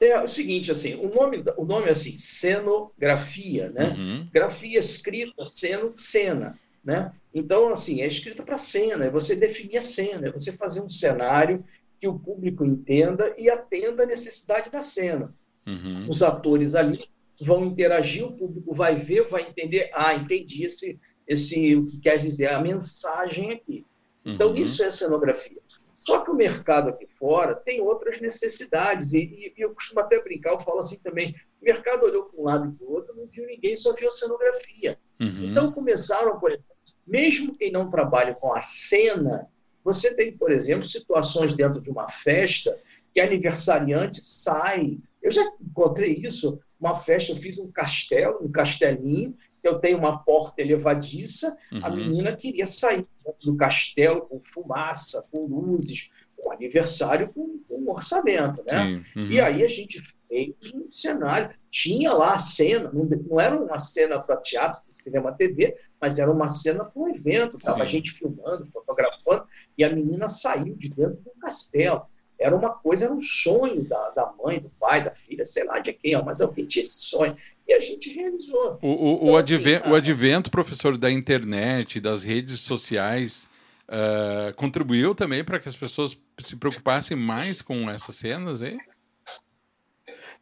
É 0.00 0.20
o 0.20 0.28
seguinte, 0.28 0.70
assim, 0.70 0.94
o 0.94 1.08
nome, 1.08 1.42
o 1.56 1.64
nome 1.64 1.86
é 1.86 1.90
assim, 1.90 2.16
cenografia, 2.16 3.70
né? 3.70 3.94
Uhum. 3.96 4.28
Grafia 4.32 4.78
escrita, 4.78 5.48
seno, 5.48 5.92
cena, 5.92 6.58
né? 6.84 7.12
Então, 7.32 7.70
assim, 7.70 8.02
é 8.02 8.06
escrita 8.06 8.42
para 8.42 8.58
cena, 8.58 9.06
é 9.06 9.10
você 9.10 9.34
definir 9.34 9.78
a 9.78 9.82
cena, 9.82 10.28
é 10.28 10.30
você 10.30 10.52
fazer 10.52 10.82
um 10.82 10.88
cenário 10.88 11.64
que 11.98 12.06
o 12.06 12.18
público 12.18 12.64
entenda 12.64 13.34
e 13.38 13.48
atenda 13.48 14.02
a 14.02 14.06
necessidade 14.06 14.70
da 14.70 14.82
cena. 14.82 15.32
Uhum. 15.66 16.06
Os 16.08 16.22
atores 16.22 16.74
ali 16.74 17.08
vão 17.40 17.64
interagir, 17.64 18.24
o 18.24 18.32
público 18.32 18.72
vai 18.72 18.94
ver, 18.94 19.24
vai 19.24 19.42
entender, 19.42 19.90
ah, 19.92 20.14
entendi 20.14 20.64
esse, 20.64 20.98
esse 21.26 21.76
o 21.76 21.86
que 21.86 21.98
quer 21.98 22.18
dizer 22.18 22.48
a 22.48 22.60
mensagem 22.60 23.52
aqui. 23.52 23.84
Então, 24.24 24.50
uhum. 24.50 24.56
isso 24.56 24.82
é 24.82 24.90
cenografia. 24.90 25.60
Só 25.92 26.20
que 26.20 26.30
o 26.30 26.34
mercado 26.34 26.90
aqui 26.90 27.06
fora 27.06 27.54
tem 27.54 27.80
outras 27.80 28.20
necessidades, 28.20 29.14
e, 29.14 29.52
e, 29.56 29.62
eu 29.62 29.72
costumo 29.74 30.00
até 30.00 30.20
brincar, 30.20 30.50
eu 30.52 30.60
falo 30.60 30.80
assim 30.80 30.98
também, 30.98 31.34
o 31.60 31.64
mercado 31.64 32.04
olhou 32.04 32.24
para 32.24 32.40
um 32.40 32.44
lado 32.44 32.68
e 32.68 32.72
para 32.72 32.86
o 32.86 32.92
outro, 32.92 33.16
não 33.16 33.26
viu 33.26 33.46
ninguém, 33.46 33.74
só 33.74 33.94
viu 33.94 34.10
cenografia. 34.10 34.98
Uhum. 35.18 35.50
Então 35.50 35.72
começaram, 35.72 36.38
por 36.38 36.50
exemplo, 36.50 36.66
mesmo 37.06 37.56
quem 37.56 37.72
não 37.72 37.88
trabalha 37.88 38.34
com 38.34 38.52
a 38.52 38.60
cena, 38.60 39.48
você 39.82 40.14
tem, 40.14 40.36
por 40.36 40.50
exemplo, 40.50 40.84
situações 40.84 41.54
dentro 41.54 41.80
de 41.80 41.88
uma 41.88 42.08
festa 42.08 42.76
que 43.14 43.20
aniversariante 43.20 44.20
sai. 44.20 44.98
Eu 45.22 45.30
já 45.30 45.42
encontrei 45.60 46.12
isso, 46.12 46.60
uma 46.78 46.94
festa, 46.94 47.32
eu 47.32 47.36
fiz 47.36 47.58
um 47.58 47.70
castelo, 47.70 48.38
um 48.42 48.50
castelinho, 48.50 49.36
que 49.60 49.68
eu 49.68 49.78
tenho 49.78 49.98
uma 49.98 50.18
porta 50.18 50.60
elevadiça, 50.60 51.56
uhum. 51.72 51.84
a 51.84 51.90
menina 51.90 52.36
queria 52.36 52.66
sair 52.66 53.06
do 53.42 53.56
castelo 53.56 54.22
com 54.22 54.40
fumaça, 54.40 55.26
com 55.30 55.46
luzes, 55.46 56.10
um 56.38 56.52
aniversário 56.52 57.32
com, 57.32 57.58
com 57.68 57.78
um 57.78 57.90
orçamento, 57.90 58.62
né? 58.70 59.02
Uhum. 59.16 59.26
E 59.30 59.40
aí 59.40 59.64
a 59.64 59.68
gente 59.68 60.00
fez 60.28 60.54
um 60.74 60.90
cenário, 60.90 61.50
tinha 61.70 62.12
lá 62.12 62.34
a 62.34 62.38
cena, 62.38 62.90
não, 62.92 63.04
não 63.04 63.40
era 63.40 63.56
uma 63.56 63.78
cena 63.78 64.20
para 64.20 64.36
teatro, 64.36 64.80
cinema, 64.90 65.32
TV, 65.32 65.76
mas 66.00 66.18
era 66.18 66.30
uma 66.30 66.48
cena 66.48 66.84
para 66.84 67.02
um 67.02 67.08
evento, 67.08 67.58
tava 67.58 67.78
Sim. 67.78 67.82
a 67.82 67.86
gente 67.86 68.12
filmando, 68.12 68.66
fotografando, 68.66 69.44
e 69.76 69.84
a 69.84 69.90
menina 69.90 70.28
saiu 70.28 70.76
de 70.76 70.88
dentro 70.88 71.20
do 71.20 71.30
castelo. 71.40 72.06
Era 72.38 72.54
uma 72.54 72.70
coisa, 72.70 73.06
era 73.06 73.14
um 73.14 73.20
sonho 73.20 73.82
da, 73.84 74.10
da 74.10 74.32
mãe, 74.42 74.60
do 74.60 74.70
pai, 74.78 75.02
da 75.02 75.12
filha, 75.12 75.44
sei 75.44 75.64
lá 75.64 75.78
de 75.78 75.92
quem, 75.92 76.20
mas 76.22 76.40
alguém 76.40 76.66
tinha 76.66 76.82
esse 76.82 77.00
sonho. 77.00 77.34
E 77.66 77.72
a 77.72 77.80
gente 77.80 78.12
realizou. 78.12 78.78
O, 78.82 78.88
o, 78.88 79.14
então, 79.14 79.28
o, 79.28 79.36
assim, 79.36 79.54
advento, 79.54 79.86
a... 79.86 79.90
o 79.90 79.94
advento, 79.94 80.50
professor, 80.50 80.96
da 80.96 81.10
internet, 81.10 82.00
das 82.00 82.22
redes 82.22 82.60
sociais, 82.60 83.48
uh, 83.88 84.54
contribuiu 84.54 85.14
também 85.14 85.42
para 85.42 85.58
que 85.58 85.68
as 85.68 85.76
pessoas 85.76 86.16
se 86.38 86.56
preocupassem 86.56 87.16
mais 87.16 87.62
com 87.62 87.90
essas 87.90 88.16
cenas, 88.16 88.62
hein? 88.62 88.78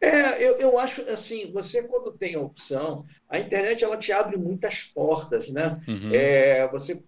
É, 0.00 0.42
eu, 0.42 0.58
eu 0.58 0.78
acho 0.78 1.00
assim, 1.02 1.50
você 1.50 1.84
quando 1.84 2.12
tem 2.12 2.34
a 2.34 2.40
opção, 2.40 3.06
a 3.28 3.38
internet 3.38 3.82
ela 3.82 3.96
te 3.96 4.12
abre 4.12 4.36
muitas 4.36 4.82
portas, 4.82 5.48
né? 5.48 5.80
Uhum. 5.88 6.10
É, 6.12 6.68
você 6.68 7.02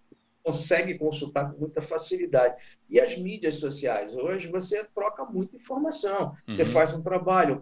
consegue 0.46 0.96
consultar 0.96 1.50
com 1.50 1.58
muita 1.58 1.82
facilidade. 1.82 2.54
E 2.88 3.00
as 3.00 3.18
mídias 3.18 3.56
sociais, 3.56 4.14
hoje 4.14 4.46
você 4.46 4.84
troca 4.94 5.24
muita 5.24 5.56
informação. 5.56 6.36
Uhum. 6.46 6.54
Você 6.54 6.64
faz 6.64 6.94
um 6.94 7.02
trabalho, 7.02 7.60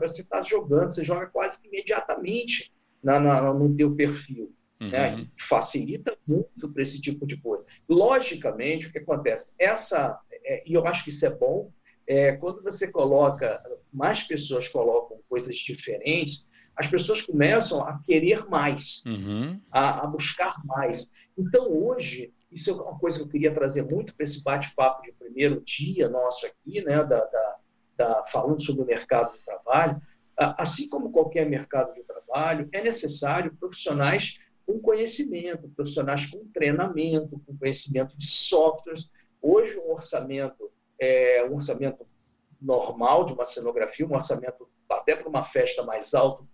você 0.00 0.22
está 0.22 0.40
jogando, 0.40 0.90
você 0.90 1.02
joga 1.02 1.26
quase 1.26 1.60
que 1.60 1.66
imediatamente 1.66 2.72
na, 3.02 3.18
na 3.18 3.52
no 3.52 3.74
teu 3.74 3.96
perfil. 3.96 4.54
Uhum. 4.80 4.90
Né? 4.90 5.26
Facilita 5.36 6.16
muito 6.24 6.68
para 6.68 6.82
esse 6.82 7.00
tipo 7.00 7.26
de 7.26 7.36
coisa. 7.36 7.64
Logicamente, 7.88 8.86
o 8.86 8.92
que 8.92 8.98
acontece? 8.98 9.52
Essa, 9.58 10.16
é, 10.44 10.62
e 10.64 10.72
eu 10.72 10.86
acho 10.86 11.02
que 11.02 11.10
isso 11.10 11.26
é 11.26 11.30
bom, 11.30 11.72
é, 12.06 12.32
quando 12.32 12.62
você 12.62 12.92
coloca, 12.92 13.60
mais 13.92 14.22
pessoas 14.22 14.68
colocam 14.68 15.18
coisas 15.28 15.56
diferentes, 15.56 16.48
as 16.76 16.88
pessoas 16.88 17.22
começam 17.22 17.82
a 17.82 17.98
querer 18.00 18.46
mais, 18.48 19.02
uhum. 19.06 19.60
a, 19.70 20.04
a, 20.04 20.06
buscar 20.06 20.54
mais. 20.64 21.06
Então, 21.36 21.68
hoje, 21.68 22.32
isso 22.50 22.70
é 22.70 22.74
uma 22.74 22.98
coisa 22.98 23.18
que 23.18 23.24
eu 23.24 23.28
queria 23.28 23.52
trazer 23.52 23.82
muito 23.82 24.14
para 24.14 24.22
esse 24.22 24.42
bate-papo 24.42 25.02
de 25.02 25.12
primeiro 25.12 25.60
dia 25.62 26.08
nosso 26.08 26.46
aqui, 26.46 26.82
né, 26.84 27.02
da, 27.04 27.24
da, 27.24 27.56
da, 27.96 28.24
falando 28.26 28.62
sobre 28.62 28.82
o 28.82 28.86
mercado 28.86 29.32
de 29.32 29.44
trabalho. 29.44 30.00
Assim 30.36 30.88
como 30.88 31.12
qualquer 31.12 31.48
mercado 31.48 31.94
de 31.94 32.02
trabalho, 32.02 32.68
é 32.72 32.82
necessário 32.82 33.54
profissionais 33.56 34.40
com 34.66 34.80
conhecimento, 34.80 35.68
profissionais 35.68 36.26
com 36.26 36.46
treinamento, 36.48 37.40
com 37.46 37.56
conhecimento 37.56 38.16
de 38.16 38.26
softwares. 38.26 39.10
Hoje, 39.40 39.78
um 39.78 39.92
orçamento, 39.92 40.70
é, 40.98 41.44
um 41.48 41.54
orçamento 41.54 42.06
normal 42.60 43.26
de 43.26 43.32
uma 43.32 43.44
cenografia, 43.44 44.06
um 44.06 44.14
orçamento 44.14 44.68
até 44.90 45.14
para 45.14 45.28
uma 45.28 45.44
festa 45.44 45.82
mais 45.82 46.14
alta 46.14 46.44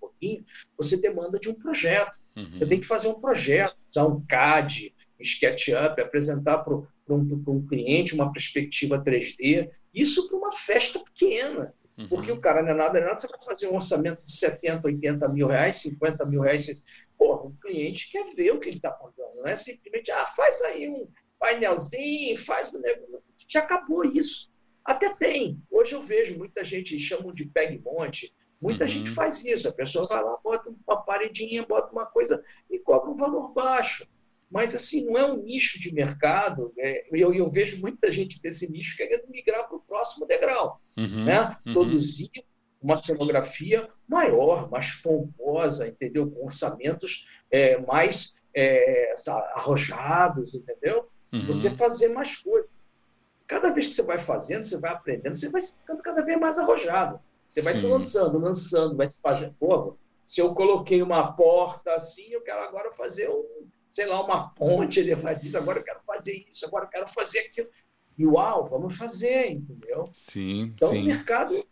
você 0.76 1.00
demanda 1.00 1.38
de 1.38 1.48
um 1.48 1.54
projeto. 1.54 2.18
Uhum. 2.36 2.50
Você 2.52 2.66
tem 2.66 2.80
que 2.80 2.86
fazer 2.86 3.08
um 3.08 3.20
projeto, 3.20 3.76
usar 3.88 4.06
um 4.06 4.24
CAD, 4.26 4.94
um 5.18 5.22
SketchUp, 5.22 6.00
apresentar 6.00 6.58
para 6.58 6.74
um, 6.74 6.86
um, 7.08 7.66
cliente 7.66 8.14
uma 8.14 8.32
perspectiva 8.32 9.02
3D. 9.02 9.70
Isso 9.92 10.28
para 10.28 10.38
uma 10.38 10.52
festa 10.52 10.98
pequena. 11.00 11.74
Uhum. 11.98 12.08
Porque 12.08 12.32
o 12.32 12.40
cara 12.40 12.62
não 12.62 12.70
é 12.70 12.74
nada, 12.74 12.94
não 12.94 13.06
é 13.06 13.10
nada, 13.10 13.18
você 13.18 13.28
vai 13.28 13.44
fazer 13.44 13.68
um 13.68 13.74
orçamento 13.74 14.24
de 14.24 14.30
70, 14.30 14.86
80 14.86 15.28
mil 15.28 15.48
reais, 15.48 15.76
50 15.76 16.24
mil 16.24 16.40
reais. 16.40 16.84
Porra, 17.18 17.42
o 17.42 17.54
cliente 17.60 18.10
quer 18.10 18.24
ver 18.34 18.52
o 18.52 18.60
que 18.60 18.68
ele 18.68 18.76
está 18.76 18.90
pagando, 18.90 19.36
não 19.36 19.46
é 19.46 19.54
simplesmente, 19.54 20.10
ah, 20.10 20.24
faz 20.24 20.60
aí 20.62 20.88
um 20.88 21.06
painelzinho, 21.38 22.36
faz 22.38 22.72
o 22.72 22.80
negócio. 22.80 23.22
Já 23.48 23.60
acabou 23.60 24.04
isso. 24.04 24.50
Até 24.84 25.14
tem. 25.14 25.62
Hoje 25.70 25.94
eu 25.94 26.00
vejo 26.00 26.38
muita 26.38 26.64
gente 26.64 26.98
chamam 26.98 27.32
de 27.32 27.44
peg-monte. 27.44 28.34
Muita 28.60 28.84
uhum. 28.84 28.88
gente 28.88 29.10
faz 29.10 29.44
isso. 29.44 29.68
A 29.68 29.72
pessoa 29.72 30.06
vai 30.06 30.22
lá, 30.22 30.36
bota 30.42 30.70
uma 30.86 31.00
paredinha, 31.02 31.64
bota 31.64 31.92
uma 31.92 32.06
coisa 32.06 32.42
e 32.70 32.78
cobra 32.78 33.10
um 33.10 33.16
valor 33.16 33.52
baixo. 33.52 34.06
Mas, 34.50 34.74
assim, 34.74 35.06
não 35.06 35.16
é 35.16 35.24
um 35.24 35.42
nicho 35.42 35.78
de 35.78 35.94
mercado. 35.94 36.72
É, 36.76 37.06
eu, 37.12 37.32
eu 37.32 37.48
vejo 37.48 37.80
muita 37.80 38.10
gente 38.10 38.42
desse 38.42 38.70
nicho 38.70 38.96
querendo 38.96 39.28
migrar 39.28 39.68
para 39.68 39.76
o 39.76 39.80
próximo 39.80 40.26
degrau. 40.26 40.80
Uhum. 40.96 41.24
Né? 41.24 41.56
Uhum. 41.64 41.72
Produzir 41.72 42.30
uma 42.82 43.04
cenografia 43.04 43.88
maior, 44.08 44.70
mais 44.70 44.94
pomposa, 44.96 45.86
entendeu? 45.86 46.30
Com 46.30 46.44
orçamentos 46.44 47.28
é, 47.50 47.78
mais 47.78 48.40
é, 48.54 49.14
arrojados, 49.54 50.54
entendeu? 50.54 51.08
Uhum. 51.32 51.46
Você 51.46 51.70
fazer 51.70 52.08
mais 52.08 52.36
coisas. 52.36 52.68
Cada 53.46 53.70
vez 53.70 53.88
que 53.88 53.94
você 53.94 54.02
vai 54.02 54.18
fazendo, 54.18 54.62
você 54.62 54.78
vai 54.78 54.92
aprendendo, 54.92 55.34
você 55.34 55.48
vai 55.50 55.60
ficando 55.60 56.02
cada 56.02 56.24
vez 56.24 56.38
mais 56.38 56.58
arrojado. 56.58 57.20
Você 57.50 57.60
vai 57.60 57.74
Sim. 57.74 57.80
se 57.80 57.86
lançando, 57.88 58.38
lançando, 58.38 58.96
vai 58.96 59.06
se 59.06 59.20
fazendo. 59.20 59.54
Pô, 59.58 59.96
se 60.24 60.40
eu 60.40 60.54
coloquei 60.54 61.02
uma 61.02 61.32
porta 61.32 61.92
assim, 61.92 62.30
eu 62.30 62.40
quero 62.42 62.60
agora 62.60 62.92
fazer 62.92 63.28
um, 63.28 63.66
sei 63.88 64.06
lá, 64.06 64.24
uma 64.24 64.50
ponte 64.50 65.00
elevadiça, 65.00 65.58
agora 65.58 65.80
eu 65.80 65.84
quero 65.84 66.00
fazer 66.06 66.44
isso, 66.48 66.64
agora 66.66 66.84
eu 66.84 66.90
quero 66.90 67.08
fazer 67.08 67.40
aquilo. 67.40 67.68
E 68.16 68.26
uau, 68.26 68.64
vamos 68.64 68.96
fazer, 68.96 69.50
entendeu? 69.50 70.04
Sim. 70.12 70.72
Então 70.74 70.88
sim. 70.88 71.02
o 71.02 71.04
mercado 71.06 71.66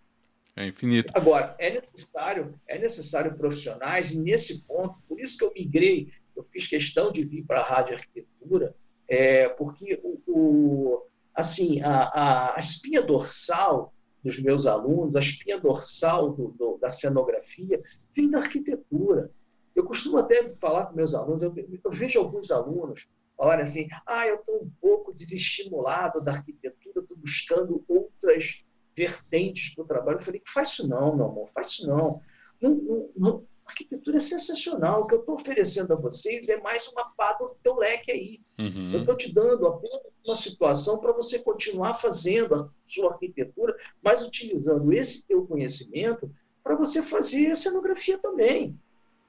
é 0.57 0.67
infinito. 0.67 1.13
Agora, 1.15 1.55
é 1.57 1.71
necessário, 1.71 2.59
é 2.67 2.79
necessário 2.79 3.37
profissionais, 3.37 4.11
e 4.11 4.19
nesse 4.19 4.65
ponto, 4.65 4.99
por 5.07 5.21
isso 5.21 5.39
que 5.39 5.45
eu 5.45 5.53
migrei, 5.55 6.13
eu 6.35 6.43
fiz 6.43 6.67
questão 6.67 7.13
de 7.13 7.23
vir 7.23 7.45
para 7.45 7.61
a 7.61 7.65
rádio 7.65 7.95
arquitetura, 7.95 8.75
é, 9.07 9.49
porque 9.51 10.01
o, 10.03 10.21
o 10.27 11.07
assim, 11.33 11.81
a, 11.81 12.57
a, 12.57 12.59
espinha 12.59 13.01
dorsal 13.01 13.95
dos 14.23 14.39
meus 14.41 14.67
alunos, 14.67 15.17
a 15.17 15.21
espinha 15.21 15.61
dorsal 15.61 16.33
do, 16.33 16.49
do, 16.49 16.79
da 16.79 16.91
cenografia, 16.91 17.81
vem 18.15 18.31
da 18.31 18.39
arquitetura. 18.39 19.31
Eu 19.75 19.85
costumo 19.85 20.19
até 20.19 20.53
falar 20.55 20.87
com 20.87 20.97
meus 20.97 21.15
alunos, 21.15 21.43
eu, 21.43 21.55
eu 21.57 21.91
vejo 21.91 22.19
alguns 22.19 22.51
alunos 22.51 23.09
falarem 23.37 23.63
assim, 23.63 23.89
ah, 24.05 24.27
eu 24.27 24.35
estou 24.35 24.65
um 24.65 24.71
pouco 24.81 25.13
desestimulado 25.13 26.21
da 26.21 26.33
arquitetura, 26.33 27.01
estou 27.01 27.17
buscando 27.17 27.85
outras 27.87 28.65
vertentes 28.97 29.75
para 29.75 29.85
o 29.85 29.87
trabalho. 29.87 30.19
Eu 30.19 30.23
falei, 30.23 30.43
faz 30.45 30.71
isso 30.71 30.89
não, 30.89 31.15
meu 31.15 31.27
amor, 31.27 31.49
faz 31.55 31.69
isso 31.69 31.87
não. 31.87 32.21
não, 32.61 32.75
não, 32.75 33.11
não 33.17 33.47
arquitetura 33.69 34.17
é 34.17 34.21
sensacional. 34.21 35.03
O 35.03 35.07
que 35.07 35.15
eu 35.15 35.21
estou 35.21 35.35
oferecendo 35.35 35.93
a 35.93 35.97
vocês 35.97 36.49
é 36.49 36.61
mais 36.61 36.89
uma 36.89 37.11
pá 37.17 37.35
do 37.35 37.57
teu 37.63 37.77
leque 37.77 38.11
aí. 38.11 38.41
Uhum. 38.59 38.93
Eu 38.93 39.01
estou 39.01 39.17
te 39.17 39.33
dando 39.33 39.67
apenas 39.67 40.01
uma 40.25 40.37
situação 40.37 40.99
para 40.99 41.13
você 41.13 41.39
continuar 41.39 41.95
fazendo 41.95 42.55
a 42.55 42.69
sua 42.85 43.13
arquitetura, 43.13 43.77
mas 44.03 44.23
utilizando 44.23 44.93
esse 44.93 45.27
teu 45.27 45.47
conhecimento 45.47 46.31
para 46.63 46.75
você 46.75 47.03
fazer 47.03 47.51
a 47.51 47.57
cenografia 47.57 48.19
também. 48.19 48.79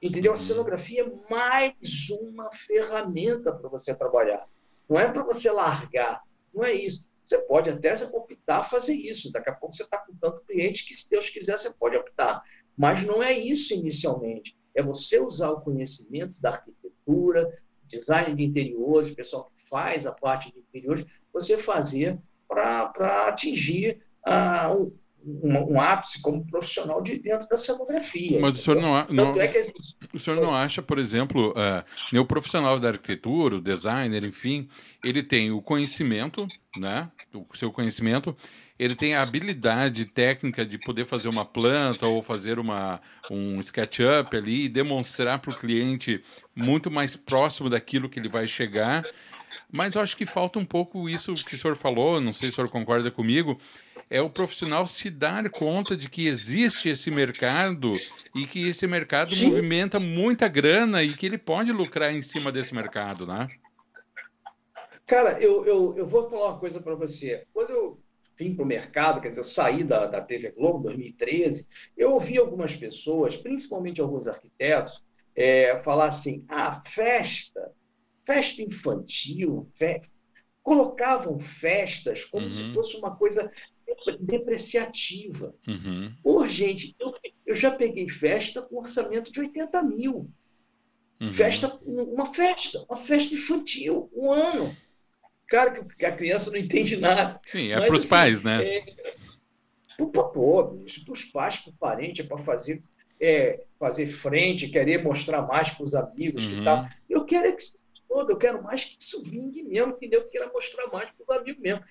Entendeu? 0.02 0.32
A 0.32 0.34
uhum. 0.34 0.40
cenografia 0.40 1.02
é 1.02 1.30
mais 1.30 2.08
uma 2.10 2.50
ferramenta 2.52 3.52
para 3.52 3.68
você 3.68 3.94
trabalhar. 3.94 4.46
Não 4.88 4.98
é 4.98 5.10
para 5.10 5.22
você 5.22 5.50
largar. 5.50 6.22
Não 6.52 6.64
é 6.64 6.72
isso. 6.72 7.08
Você 7.24 7.38
pode 7.42 7.70
até 7.70 7.94
optar 8.12 8.64
fazer 8.64 8.94
isso. 8.94 9.30
Daqui 9.30 9.50
a 9.50 9.54
pouco 9.54 9.72
você 9.72 9.84
está 9.84 9.98
com 9.98 10.12
tanto 10.16 10.42
cliente 10.42 10.84
que, 10.84 10.94
se 10.94 11.08
Deus 11.08 11.30
quiser, 11.30 11.56
você 11.56 11.72
pode 11.74 11.96
optar. 11.96 12.42
Mas 12.80 13.04
não 13.04 13.22
é 13.22 13.38
isso 13.38 13.74
inicialmente. 13.74 14.56
É 14.74 14.82
você 14.82 15.20
usar 15.20 15.50
o 15.50 15.60
conhecimento 15.60 16.40
da 16.40 16.52
arquitetura, 16.52 17.46
design 17.86 18.34
de 18.34 18.42
interiores, 18.42 19.10
pessoal 19.10 19.52
que 19.54 19.68
faz 19.68 20.06
a 20.06 20.12
parte 20.12 20.50
de 20.50 20.60
interiores, 20.60 21.04
você 21.30 21.58
fazer 21.58 22.18
para 22.48 23.28
atingir 23.28 24.00
uh, 24.26 24.90
um, 25.22 25.74
um, 25.74 25.80
ápice 25.80 26.22
como 26.22 26.46
profissional 26.46 27.02
de 27.02 27.18
dentro 27.18 27.46
da 27.48 27.56
cenografia. 27.58 28.40
Mas 28.40 28.54
o 28.54 28.62
senhor 28.62 28.80
não, 28.80 29.06
não 29.10 29.38
é 29.38 29.46
que, 29.46 29.60
o 30.14 30.18
senhor 30.18 30.40
não 30.40 30.54
acha, 30.54 30.80
por 30.80 30.98
exemplo, 30.98 31.50
uh, 31.50 32.18
o 32.18 32.24
profissional 32.24 32.78
da 32.78 32.88
arquitetura, 32.88 33.56
o 33.56 33.60
designer, 33.60 34.24
enfim, 34.24 34.70
ele 35.04 35.22
tem 35.22 35.50
o 35.50 35.60
conhecimento, 35.60 36.48
né, 36.78 37.10
o 37.34 37.54
seu 37.54 37.70
conhecimento, 37.70 38.34
ele 38.80 38.96
tem 38.96 39.14
a 39.14 39.20
habilidade 39.20 40.06
técnica 40.06 40.64
de 40.64 40.78
poder 40.78 41.04
fazer 41.04 41.28
uma 41.28 41.44
planta 41.44 42.06
ou 42.06 42.22
fazer 42.22 42.58
uma, 42.58 42.98
um 43.30 43.60
SketchUp 43.60 44.34
ali 44.34 44.64
e 44.64 44.68
demonstrar 44.70 45.38
para 45.38 45.50
o 45.50 45.58
cliente 45.58 46.24
muito 46.56 46.90
mais 46.90 47.14
próximo 47.14 47.68
daquilo 47.68 48.08
que 48.08 48.18
ele 48.18 48.30
vai 48.30 48.48
chegar. 48.48 49.04
Mas 49.70 49.94
eu 49.94 50.00
acho 50.00 50.16
que 50.16 50.24
falta 50.24 50.58
um 50.58 50.64
pouco 50.64 51.10
isso 51.10 51.34
que 51.44 51.56
o 51.56 51.58
senhor 51.58 51.76
falou, 51.76 52.22
não 52.22 52.32
sei 52.32 52.48
se 52.48 52.54
o 52.54 52.56
senhor 52.56 52.70
concorda 52.70 53.10
comigo, 53.10 53.60
é 54.08 54.22
o 54.22 54.30
profissional 54.30 54.86
se 54.86 55.10
dar 55.10 55.50
conta 55.50 55.94
de 55.94 56.08
que 56.08 56.26
existe 56.26 56.88
esse 56.88 57.10
mercado 57.10 57.98
e 58.34 58.46
que 58.46 58.66
esse 58.66 58.86
mercado 58.86 59.34
Sim. 59.34 59.48
movimenta 59.50 60.00
muita 60.00 60.48
grana 60.48 61.02
e 61.02 61.12
que 61.12 61.26
ele 61.26 61.36
pode 61.36 61.70
lucrar 61.70 62.14
em 62.14 62.22
cima 62.22 62.50
desse 62.50 62.74
mercado, 62.74 63.26
né? 63.26 63.46
Cara, 65.04 65.38
eu, 65.38 65.66
eu, 65.66 65.94
eu 65.98 66.06
vou 66.06 66.30
falar 66.30 66.52
uma 66.52 66.58
coisa 66.58 66.80
para 66.80 66.94
você. 66.94 67.44
Quando 67.52 67.70
eu 67.70 68.00
vim 68.40 68.54
para 68.54 68.64
o 68.64 68.66
mercado, 68.66 69.20
quer 69.20 69.28
dizer, 69.28 69.40
eu 69.40 69.44
saí 69.44 69.84
da, 69.84 70.06
da 70.06 70.20
TV 70.20 70.50
Globo 70.50 70.78
em 70.78 70.94
2013, 70.94 71.68
eu 71.96 72.12
ouvi 72.12 72.38
algumas 72.38 72.74
pessoas, 72.74 73.36
principalmente 73.36 74.00
alguns 74.00 74.26
arquitetos, 74.26 75.04
é, 75.36 75.76
falar 75.78 76.06
assim: 76.06 76.44
ah, 76.48 76.72
festa, 76.72 77.70
festa 78.24 78.62
infantil, 78.62 79.68
festa. 79.74 80.12
colocavam 80.62 81.38
festas 81.38 82.24
como 82.24 82.44
uhum. 82.44 82.50
se 82.50 82.72
fosse 82.72 82.96
uma 82.96 83.14
coisa 83.14 83.50
depreciativa. 84.20 85.54
Uhum. 85.66 86.12
Por 86.22 86.48
gente, 86.48 86.94
eu, 86.98 87.12
eu 87.46 87.54
já 87.54 87.70
peguei 87.70 88.08
festa 88.08 88.62
com 88.62 88.78
orçamento 88.78 89.30
de 89.30 89.40
80 89.40 89.82
mil. 89.82 90.30
Uhum. 91.20 91.30
Festa, 91.30 91.78
uma 91.84 92.32
festa, 92.32 92.84
uma 92.88 92.96
festa 92.96 93.34
infantil, 93.34 94.10
um 94.14 94.32
ano. 94.32 94.74
Claro 95.50 95.84
que 95.84 96.06
a 96.06 96.16
criança 96.16 96.48
não 96.52 96.58
entende 96.58 96.96
nada. 96.96 97.40
Sim, 97.44 97.72
é 97.72 97.84
para 97.84 97.96
os 97.96 98.04
assim, 98.04 98.08
pais, 98.08 98.42
né? 98.42 98.64
É, 98.64 98.84
para 99.96 101.12
os 101.12 101.24
pais, 101.24 101.58
para 101.58 101.70
o 101.70 101.74
parente, 101.74 102.22
é 102.22 102.24
para 102.24 102.38
fazer, 102.38 102.80
é, 103.20 103.64
fazer 103.76 104.06
frente, 104.06 104.68
querer 104.68 105.02
mostrar 105.02 105.42
mais 105.42 105.68
para 105.68 105.82
os 105.82 105.94
amigos 105.96 106.46
uhum. 106.46 106.54
que 106.54 106.64
tal. 106.64 106.84
Eu 107.08 107.24
quero 107.24 107.48
é 107.48 107.52
que 107.52 107.64
todo, 108.08 108.30
eu 108.30 108.36
quero 108.36 108.62
mais 108.62 108.84
que 108.84 108.96
isso 109.00 109.24
vingue 109.24 109.64
mesmo, 109.64 109.96
que 109.96 110.08
eu 110.12 110.28
queira 110.28 110.48
mostrar 110.52 110.86
mais 110.86 111.10
para 111.10 111.22
os 111.22 111.30
amigos 111.30 111.60
mesmo. 111.60 111.84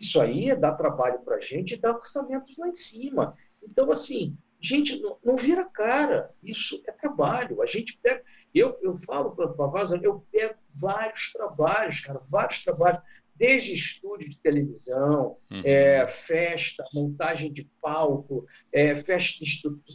Isso 0.00 0.18
aí 0.18 0.48
é 0.48 0.56
dar 0.56 0.72
trabalho 0.72 1.18
para 1.18 1.36
a 1.36 1.40
gente 1.40 1.74
e 1.74 1.76
dar 1.76 1.94
orçamentos 1.94 2.56
lá 2.56 2.66
em 2.66 2.72
cima. 2.72 3.36
Então, 3.62 3.90
assim, 3.90 4.34
gente, 4.58 4.98
não, 5.02 5.18
não 5.22 5.36
vira 5.36 5.66
cara. 5.66 6.30
Isso 6.42 6.82
é 6.88 6.92
trabalho. 6.92 7.60
A 7.60 7.66
gente 7.66 7.98
pega. 8.02 8.22
Eu, 8.54 8.78
eu 8.80 8.96
falo 8.96 9.32
para 9.32 9.46
a 9.46 9.96
eu 10.02 10.24
pego 10.32 10.54
vários 10.74 11.32
trabalhos, 11.32 12.00
cara, 12.00 12.20
vários 12.28 12.62
trabalhos, 12.64 13.00
desde 13.34 13.72
estúdio 13.72 14.28
de 14.28 14.38
televisão, 14.38 15.36
uhum. 15.50 15.62
é, 15.64 16.06
festa, 16.06 16.84
montagem 16.92 17.52
de 17.52 17.68
palco, 17.80 18.46
é, 18.72 18.94
festa 18.94 19.42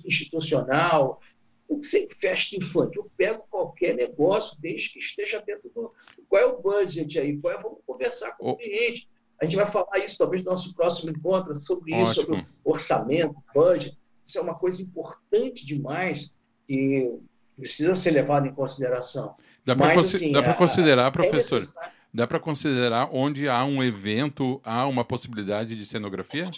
institucional, 0.05 1.21
o 1.67 1.79
que 1.79 1.85
sei, 1.85 2.07
festa 2.09 2.55
infantil, 2.55 3.03
eu 3.03 3.11
pego 3.17 3.45
qualquer 3.49 3.93
negócio, 3.95 4.57
desde 4.59 4.91
que 4.91 4.99
esteja 4.99 5.41
dentro 5.41 5.69
do. 5.69 5.93
Qual 6.29 6.41
é 6.41 6.45
o 6.45 6.61
budget 6.61 7.19
aí? 7.19 7.37
Qual 7.37 7.53
é, 7.53 7.61
vamos 7.61 7.79
conversar 7.85 8.37
com 8.37 8.51
o 8.51 8.57
cliente. 8.57 9.07
A 9.39 9.45
gente 9.45 9.55
vai 9.55 9.65
falar 9.65 9.99
isso 9.99 10.17
talvez 10.17 10.43
no 10.43 10.51
nosso 10.51 10.73
próximo 10.73 11.11
encontro, 11.11 11.53
sobre 11.53 11.93
Ótimo. 11.93 12.03
isso, 12.03 12.21
sobre 12.21 12.47
orçamento, 12.63 13.35
budget. 13.53 13.97
Isso 14.23 14.39
é 14.39 14.41
uma 14.41 14.55
coisa 14.55 14.81
importante 14.81 15.65
demais 15.65 16.37
que 16.65 17.13
precisa 17.55 17.95
ser 17.95 18.11
levado 18.11 18.47
em 18.47 18.53
consideração. 18.53 19.35
Dá 19.67 19.75
para 19.75 19.99
assim, 19.99 20.31
considerar, 20.55 21.11
professor, 21.11 21.61
é 21.61 21.89
dá 22.13 22.25
para 22.25 22.39
considerar 22.39 23.09
onde 23.11 23.49
há 23.49 23.65
um 23.65 23.83
evento, 23.83 24.61
há 24.63 24.87
uma 24.87 25.03
possibilidade 25.03 25.75
de 25.75 25.85
cenografia? 25.85 26.49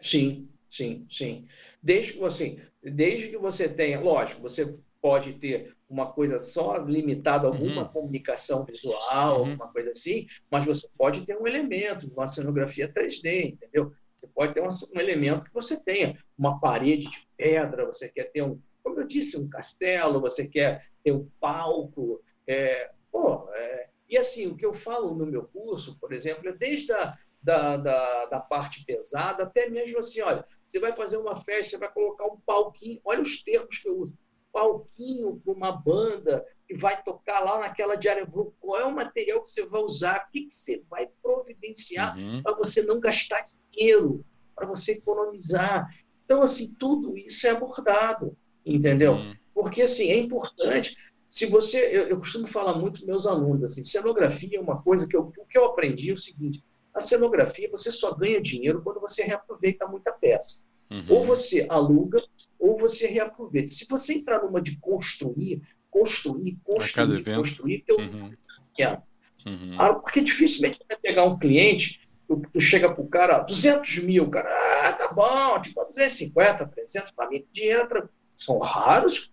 Sim, 0.00 0.48
sim, 0.70 1.04
sim. 1.10 1.48
Desde 1.82 2.12
que 2.12 2.20
você, 2.20 2.60
desde 2.80 3.30
que 3.30 3.36
você 3.36 3.68
tenha, 3.68 3.98
lógico, 3.98 4.40
você 4.40 4.78
pode 5.00 5.32
ter 5.32 5.74
uma 5.90 6.06
coisa 6.06 6.38
só 6.38 6.76
limitada 6.76 7.48
a 7.48 7.50
alguma 7.50 7.82
uhum. 7.82 7.88
comunicação 7.88 8.64
visual, 8.64 9.40
uhum. 9.40 9.46
alguma 9.46 9.68
coisa 9.72 9.90
assim, 9.90 10.28
mas 10.48 10.64
você 10.64 10.86
pode 10.96 11.26
ter 11.26 11.36
um 11.36 11.48
elemento, 11.48 12.08
uma 12.14 12.28
cenografia 12.28 12.88
3D, 12.88 13.54
entendeu? 13.54 13.92
Você 14.16 14.28
pode 14.28 14.54
ter 14.54 14.62
um, 14.62 14.68
um 14.68 15.00
elemento 15.00 15.46
que 15.46 15.52
você 15.52 15.82
tenha 15.82 16.16
uma 16.38 16.60
parede 16.60 17.10
de 17.10 17.26
pedra, 17.36 17.84
você 17.84 18.08
quer 18.08 18.30
ter 18.30 18.42
um, 18.42 18.56
como 18.84 19.00
eu 19.00 19.06
disse, 19.06 19.36
um 19.36 19.48
castelo, 19.48 20.20
você 20.20 20.46
quer 20.46 20.91
ter 21.02 21.12
um 21.12 21.28
palco. 21.40 22.22
É, 22.46 22.90
pô, 23.10 23.48
é, 23.52 23.88
e 24.08 24.18
assim, 24.18 24.46
o 24.46 24.56
que 24.56 24.66
eu 24.66 24.74
falo 24.74 25.14
no 25.14 25.26
meu 25.26 25.44
curso, 25.44 25.98
por 25.98 26.12
exemplo, 26.12 26.48
é 26.48 26.52
desde 26.52 26.92
a 26.92 27.16
da, 27.42 27.76
da, 27.76 28.26
da, 28.26 28.40
parte 28.40 28.84
pesada, 28.84 29.42
até 29.42 29.68
mesmo 29.68 29.98
assim, 29.98 30.20
olha, 30.20 30.46
você 30.66 30.78
vai 30.78 30.92
fazer 30.92 31.16
uma 31.16 31.34
festa, 31.34 31.70
você 31.70 31.78
vai 31.78 31.92
colocar 31.92 32.24
um 32.26 32.38
palquinho, 32.46 33.00
olha 33.04 33.20
os 33.20 33.42
termos 33.42 33.78
que 33.78 33.88
eu 33.88 33.98
uso, 33.98 34.16
palquinho 34.52 35.40
para 35.44 35.52
uma 35.52 35.72
banda 35.72 36.46
que 36.68 36.74
vai 36.74 37.02
tocar 37.02 37.40
lá 37.40 37.58
naquela 37.58 37.96
diária, 37.96 38.28
qual 38.60 38.80
é 38.80 38.84
o 38.84 38.94
material 38.94 39.42
que 39.42 39.48
você 39.48 39.66
vai 39.66 39.80
usar, 39.82 40.26
o 40.28 40.30
que, 40.30 40.44
que 40.44 40.54
você 40.54 40.84
vai 40.88 41.08
providenciar 41.20 42.16
uhum. 42.16 42.42
para 42.42 42.54
você 42.54 42.82
não 42.82 43.00
gastar 43.00 43.42
dinheiro, 43.72 44.24
para 44.54 44.66
você 44.66 44.92
economizar. 44.92 45.88
Então, 46.24 46.42
assim, 46.42 46.72
tudo 46.74 47.16
isso 47.16 47.46
é 47.46 47.50
abordado, 47.50 48.36
entendeu? 48.64 49.14
Uhum. 49.14 49.34
Porque, 49.54 49.82
assim, 49.82 50.10
é 50.10 50.18
importante. 50.18 50.96
Se 51.28 51.46
você, 51.46 51.78
eu, 51.78 52.08
eu 52.08 52.18
costumo 52.18 52.46
falar 52.46 52.78
muito 52.78 53.00
para 53.00 53.06
meus 53.06 53.26
alunos, 53.26 53.64
assim, 53.64 53.82
cenografia 53.82 54.58
é 54.58 54.60
uma 54.60 54.82
coisa 54.82 55.08
que 55.08 55.16
eu, 55.16 55.32
o 55.36 55.46
que 55.46 55.56
eu 55.56 55.64
aprendi 55.64 56.10
é 56.10 56.12
o 56.12 56.16
seguinte, 56.16 56.62
a 56.94 57.00
cenografia 57.00 57.70
você 57.70 57.90
só 57.90 58.14
ganha 58.14 58.40
dinheiro 58.40 58.82
quando 58.82 59.00
você 59.00 59.22
reaproveita 59.22 59.86
muita 59.86 60.12
peça. 60.12 60.64
Uhum. 60.90 61.06
Ou 61.08 61.24
você 61.24 61.66
aluga, 61.70 62.22
ou 62.58 62.76
você 62.76 63.06
reaproveita. 63.06 63.70
Se 63.70 63.86
você 63.88 64.14
entrar 64.14 64.42
numa 64.42 64.60
de 64.60 64.76
construir, 64.78 65.62
construir, 65.90 66.58
construir, 66.62 67.24
construir, 67.24 67.84
teu 67.86 67.96
uhum. 67.96 68.32
é. 68.78 68.98
Uhum. 69.46 69.76
Ah, 69.78 69.94
porque 69.94 70.20
dificilmente 70.20 70.78
vai 70.86 70.96
pegar 70.98 71.24
um 71.24 71.38
cliente, 71.38 72.00
tu, 72.28 72.42
tu 72.52 72.60
chega 72.60 72.92
para 72.92 73.02
o 73.02 73.08
cara, 73.08 73.40
200 73.40 73.98
mil, 74.04 74.28
cara, 74.30 74.48
ah, 74.50 74.92
tá 74.92 75.12
bom, 75.12 75.60
tipo, 75.60 75.84
250, 75.84 76.66
300, 76.66 77.10
para 77.10 77.28
mim, 77.28 77.44
dinheiro 77.50 78.08
são 78.44 78.58
raros 78.58 79.32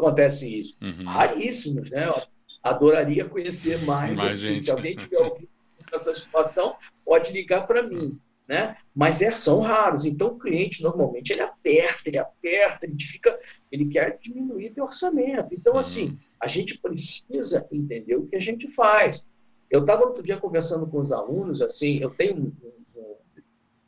acontece 0.00 0.60
isso. 0.60 0.76
Uhum. 0.80 1.04
Raríssimos, 1.04 1.90
né? 1.90 2.08
Eu 2.08 2.22
adoraria 2.62 3.24
conhecer 3.26 3.82
mais. 3.84 4.18
Assim, 4.18 4.58
se 4.58 4.70
alguém 4.70 4.96
tiver 4.96 5.18
ouvido 5.18 5.48
essa 5.92 6.14
situação, 6.14 6.76
pode 7.04 7.32
ligar 7.32 7.66
para 7.66 7.82
mim. 7.82 8.18
Né? 8.48 8.76
Mas 8.94 9.22
é, 9.22 9.30
são 9.30 9.60
raros. 9.60 10.04
Então, 10.04 10.28
o 10.28 10.38
cliente, 10.38 10.82
normalmente, 10.82 11.32
ele 11.32 11.42
aperta, 11.42 12.08
ele 12.08 12.18
aperta, 12.18 12.86
ele 12.86 12.96
fica, 13.00 13.38
ele 13.70 13.86
quer 13.86 14.18
diminuir 14.20 14.72
o 14.76 14.82
orçamento. 14.82 15.54
Então, 15.54 15.76
assim, 15.76 16.08
uhum. 16.08 16.18
a 16.40 16.48
gente 16.48 16.78
precisa 16.78 17.66
entender 17.70 18.16
o 18.16 18.26
que 18.26 18.36
a 18.36 18.40
gente 18.40 18.68
faz. 18.68 19.28
Eu 19.70 19.80
estava 19.80 20.04
outro 20.04 20.22
dia 20.22 20.36
conversando 20.36 20.86
com 20.86 20.98
os 20.98 21.12
alunos, 21.12 21.62
assim, 21.62 21.98
eu 21.98 22.10
tenho 22.10 22.36
um, 22.36 22.52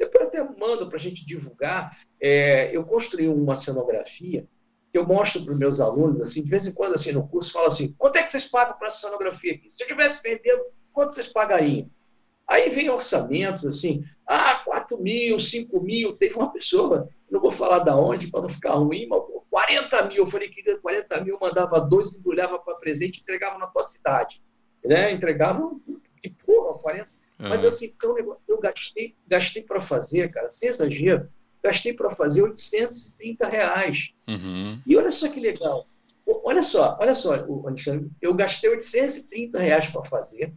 depois 0.04 0.26
até 0.26 0.42
mando 0.42 0.88
para 0.88 0.96
a 0.96 1.00
gente 1.00 1.24
divulgar, 1.24 1.98
é, 2.20 2.74
eu 2.76 2.84
construí 2.84 3.28
uma 3.28 3.54
cenografia 3.54 4.46
que 4.90 4.98
eu 4.98 5.06
mostro 5.06 5.44
para 5.44 5.52
os 5.54 5.58
meus 5.58 5.80
alunos, 5.80 6.20
assim, 6.20 6.42
de 6.42 6.50
vez 6.50 6.66
em 6.66 6.74
quando, 6.74 6.94
assim, 6.94 7.12
no 7.12 7.26
curso, 7.26 7.52
falo 7.52 7.66
assim, 7.66 7.94
quanto 7.96 8.16
é 8.16 8.22
que 8.22 8.30
vocês 8.30 8.46
pagam 8.46 8.76
para 8.76 8.88
essa 8.88 9.00
cenografia 9.00 9.54
aqui? 9.54 9.70
Se 9.70 9.82
eu 9.82 9.86
tivesse 9.86 10.22
vendendo 10.22 10.64
quanto 10.92 11.14
vocês 11.14 11.28
pagariam? 11.28 11.88
Aí 12.46 12.68
vem 12.68 12.90
orçamentos 12.90 13.64
assim, 13.64 14.04
ah, 14.26 14.60
4 14.64 15.00
mil, 15.00 15.38
5 15.38 15.80
mil. 15.80 16.14
Teve 16.16 16.34
uma 16.34 16.52
pessoa, 16.52 17.08
não 17.30 17.40
vou 17.40 17.50
falar 17.50 17.78
da 17.78 17.96
onde 17.96 18.30
para 18.30 18.42
não 18.42 18.48
ficar 18.48 18.74
ruim, 18.74 19.06
mas 19.06 19.22
40 19.48 20.04
mil. 20.08 20.16
Eu 20.18 20.26
falei 20.26 20.48
que 20.48 20.62
40 20.62 21.20
mil 21.22 21.38
mandava 21.40 21.80
dois, 21.80 22.14
embrulhava 22.14 22.58
para 22.58 22.74
presente 22.74 23.20
entregava 23.20 23.56
na 23.56 23.68
tua 23.68 23.82
cidade. 23.82 24.42
Né? 24.84 25.12
Entregava, 25.12 25.70
que 26.20 26.28
porra, 26.28 26.78
40. 26.78 27.08
Uhum. 27.42 27.48
Mas 27.48 27.64
assim, 27.64 27.92
eu 28.48 28.60
gastei, 28.60 29.16
gastei 29.26 29.62
para 29.62 29.80
fazer, 29.80 30.30
cara, 30.30 30.48
sem 30.48 30.68
exagero, 30.68 31.28
gastei 31.62 31.92
para 31.92 32.10
fazer 32.10 32.42
830 32.42 33.46
reais. 33.48 34.14
Uhum. 34.28 34.80
E 34.86 34.96
olha 34.96 35.10
só 35.10 35.28
que 35.28 35.40
legal. 35.40 35.86
Olha 36.44 36.62
só, 36.62 36.96
olha 37.00 37.14
só, 37.14 37.34
Alexandre, 37.34 38.10
eu 38.20 38.32
gastei 38.32 38.70
830 38.70 39.58
reais 39.58 39.88
para 39.88 40.04
fazer 40.04 40.54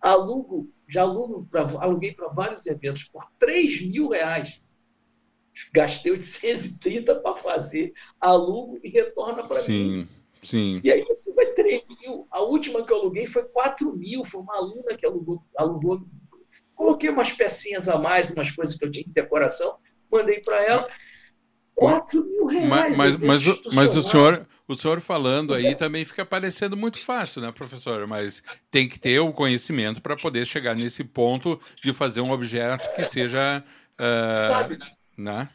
alugo, 0.00 0.70
já 0.88 1.02
alugo 1.02 1.46
pra, 1.50 1.62
aluguei 1.78 2.12
para 2.12 2.28
vários 2.28 2.66
eventos 2.66 3.04
por 3.04 3.30
3 3.38 3.82
mil 3.82 4.08
reais. 4.08 4.62
Gastei 5.74 6.12
830 6.12 7.16
para 7.16 7.34
fazer, 7.34 7.92
alugo 8.20 8.78
e 8.82 8.88
retorna 8.88 9.46
para 9.46 9.62
mim. 9.68 10.08
Sim. 10.42 10.80
E 10.82 10.90
aí 10.90 11.04
você 11.04 11.32
vai 11.34 11.46
3 11.52 11.82
mil. 12.00 12.26
A 12.30 12.40
última 12.40 12.84
que 12.84 12.92
eu 12.92 12.96
aluguei 12.96 13.26
foi 13.26 13.44
4 13.44 13.94
mil, 13.94 14.24
foi 14.24 14.40
uma 14.40 14.56
aluna 14.56 14.96
que 14.96 15.04
alugou, 15.04 15.42
alugou. 15.56 16.00
Coloquei 16.80 17.10
umas 17.10 17.30
pecinhas 17.30 17.90
a 17.90 17.98
mais, 17.98 18.30
umas 18.30 18.50
coisas 18.50 18.74
que 18.74 18.82
eu 18.86 18.90
tinha 18.90 19.04
de 19.04 19.12
decoração, 19.12 19.76
mandei 20.10 20.40
para 20.40 20.64
ela. 20.64 20.88
4 21.74 22.24
mil 22.24 22.46
reais. 22.46 22.96
Mas, 22.96 22.96
mas, 22.96 23.16
mas, 23.18 23.62
mas 23.74 23.96
o 23.96 24.02
senhor, 24.02 24.48
o 24.66 24.74
senhor 24.74 24.98
falando 24.98 25.52
aí 25.52 25.74
também 25.74 26.06
fica 26.06 26.24
parecendo 26.24 26.78
muito 26.78 26.98
fácil, 26.98 27.42
né, 27.42 27.52
professor? 27.52 28.06
Mas 28.06 28.42
tem 28.70 28.88
que 28.88 28.98
ter 28.98 29.20
o 29.20 29.30
conhecimento 29.30 30.00
para 30.00 30.16
poder 30.16 30.46
chegar 30.46 30.74
nesse 30.74 31.04
ponto 31.04 31.60
de 31.84 31.92
fazer 31.92 32.22
um 32.22 32.30
objeto 32.30 32.90
que 32.94 33.04
seja. 33.04 33.62
Uh, 33.98 34.36
Sabe? 34.36 34.78
Né? 35.18 35.50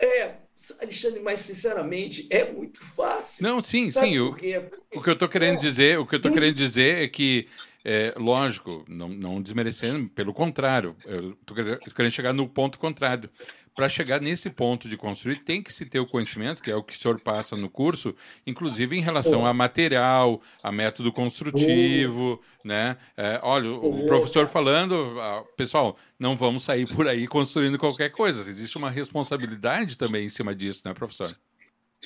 É, 0.00 0.36
Alexandre, 0.80 1.20
mas 1.20 1.40
sinceramente 1.40 2.26
é 2.30 2.50
muito 2.50 2.82
fácil. 2.96 3.42
Não, 3.42 3.60
sim, 3.60 3.90
Sabe 3.90 4.08
sim. 4.08 4.18
O, 4.20 4.30
o 4.30 5.02
que 5.02 5.10
eu 5.10 5.12
estou 5.12 5.28
querendo 5.28 5.58
dizer, 5.58 5.98
o 5.98 6.06
que 6.06 6.14
eu 6.14 6.16
estou 6.16 6.32
querendo 6.32 6.54
dizer 6.54 7.02
é 7.02 7.08
que 7.08 7.46
é, 7.84 8.14
lógico, 8.16 8.84
não, 8.88 9.08
não 9.08 9.42
desmerecendo, 9.42 10.08
pelo 10.10 10.32
contrário, 10.32 10.96
eu 11.04 11.32
estou 11.32 11.56
querendo 11.94 12.12
chegar 12.12 12.32
no 12.32 12.48
ponto 12.48 12.78
contrário 12.78 13.28
para 13.74 13.88
chegar 13.88 14.20
nesse 14.20 14.50
ponto 14.50 14.88
de 14.88 14.96
construir, 14.96 15.36
tem 15.44 15.62
que 15.62 15.72
se 15.72 15.86
ter 15.86 15.98
o 15.98 16.06
conhecimento, 16.06 16.62
que 16.62 16.70
é 16.70 16.76
o 16.76 16.82
que 16.82 16.94
o 16.94 16.98
senhor 16.98 17.18
passa 17.20 17.56
no 17.56 17.70
curso, 17.70 18.14
inclusive 18.46 18.96
em 18.96 19.00
relação 19.00 19.46
a 19.46 19.54
material, 19.54 20.42
a 20.62 20.70
método 20.70 21.10
construtivo, 21.12 22.40
né? 22.64 22.96
É, 23.16 23.40
olha, 23.42 23.70
o 23.70 24.04
professor 24.04 24.46
falando, 24.46 25.16
pessoal, 25.56 25.96
não 26.18 26.36
vamos 26.36 26.62
sair 26.62 26.86
por 26.86 27.08
aí 27.08 27.26
construindo 27.26 27.78
qualquer 27.78 28.10
coisa. 28.10 28.48
Existe 28.48 28.76
uma 28.76 28.90
responsabilidade 28.90 29.96
também 29.96 30.26
em 30.26 30.28
cima 30.28 30.54
disso, 30.54 30.82
né, 30.84 30.92
professor? 30.92 31.34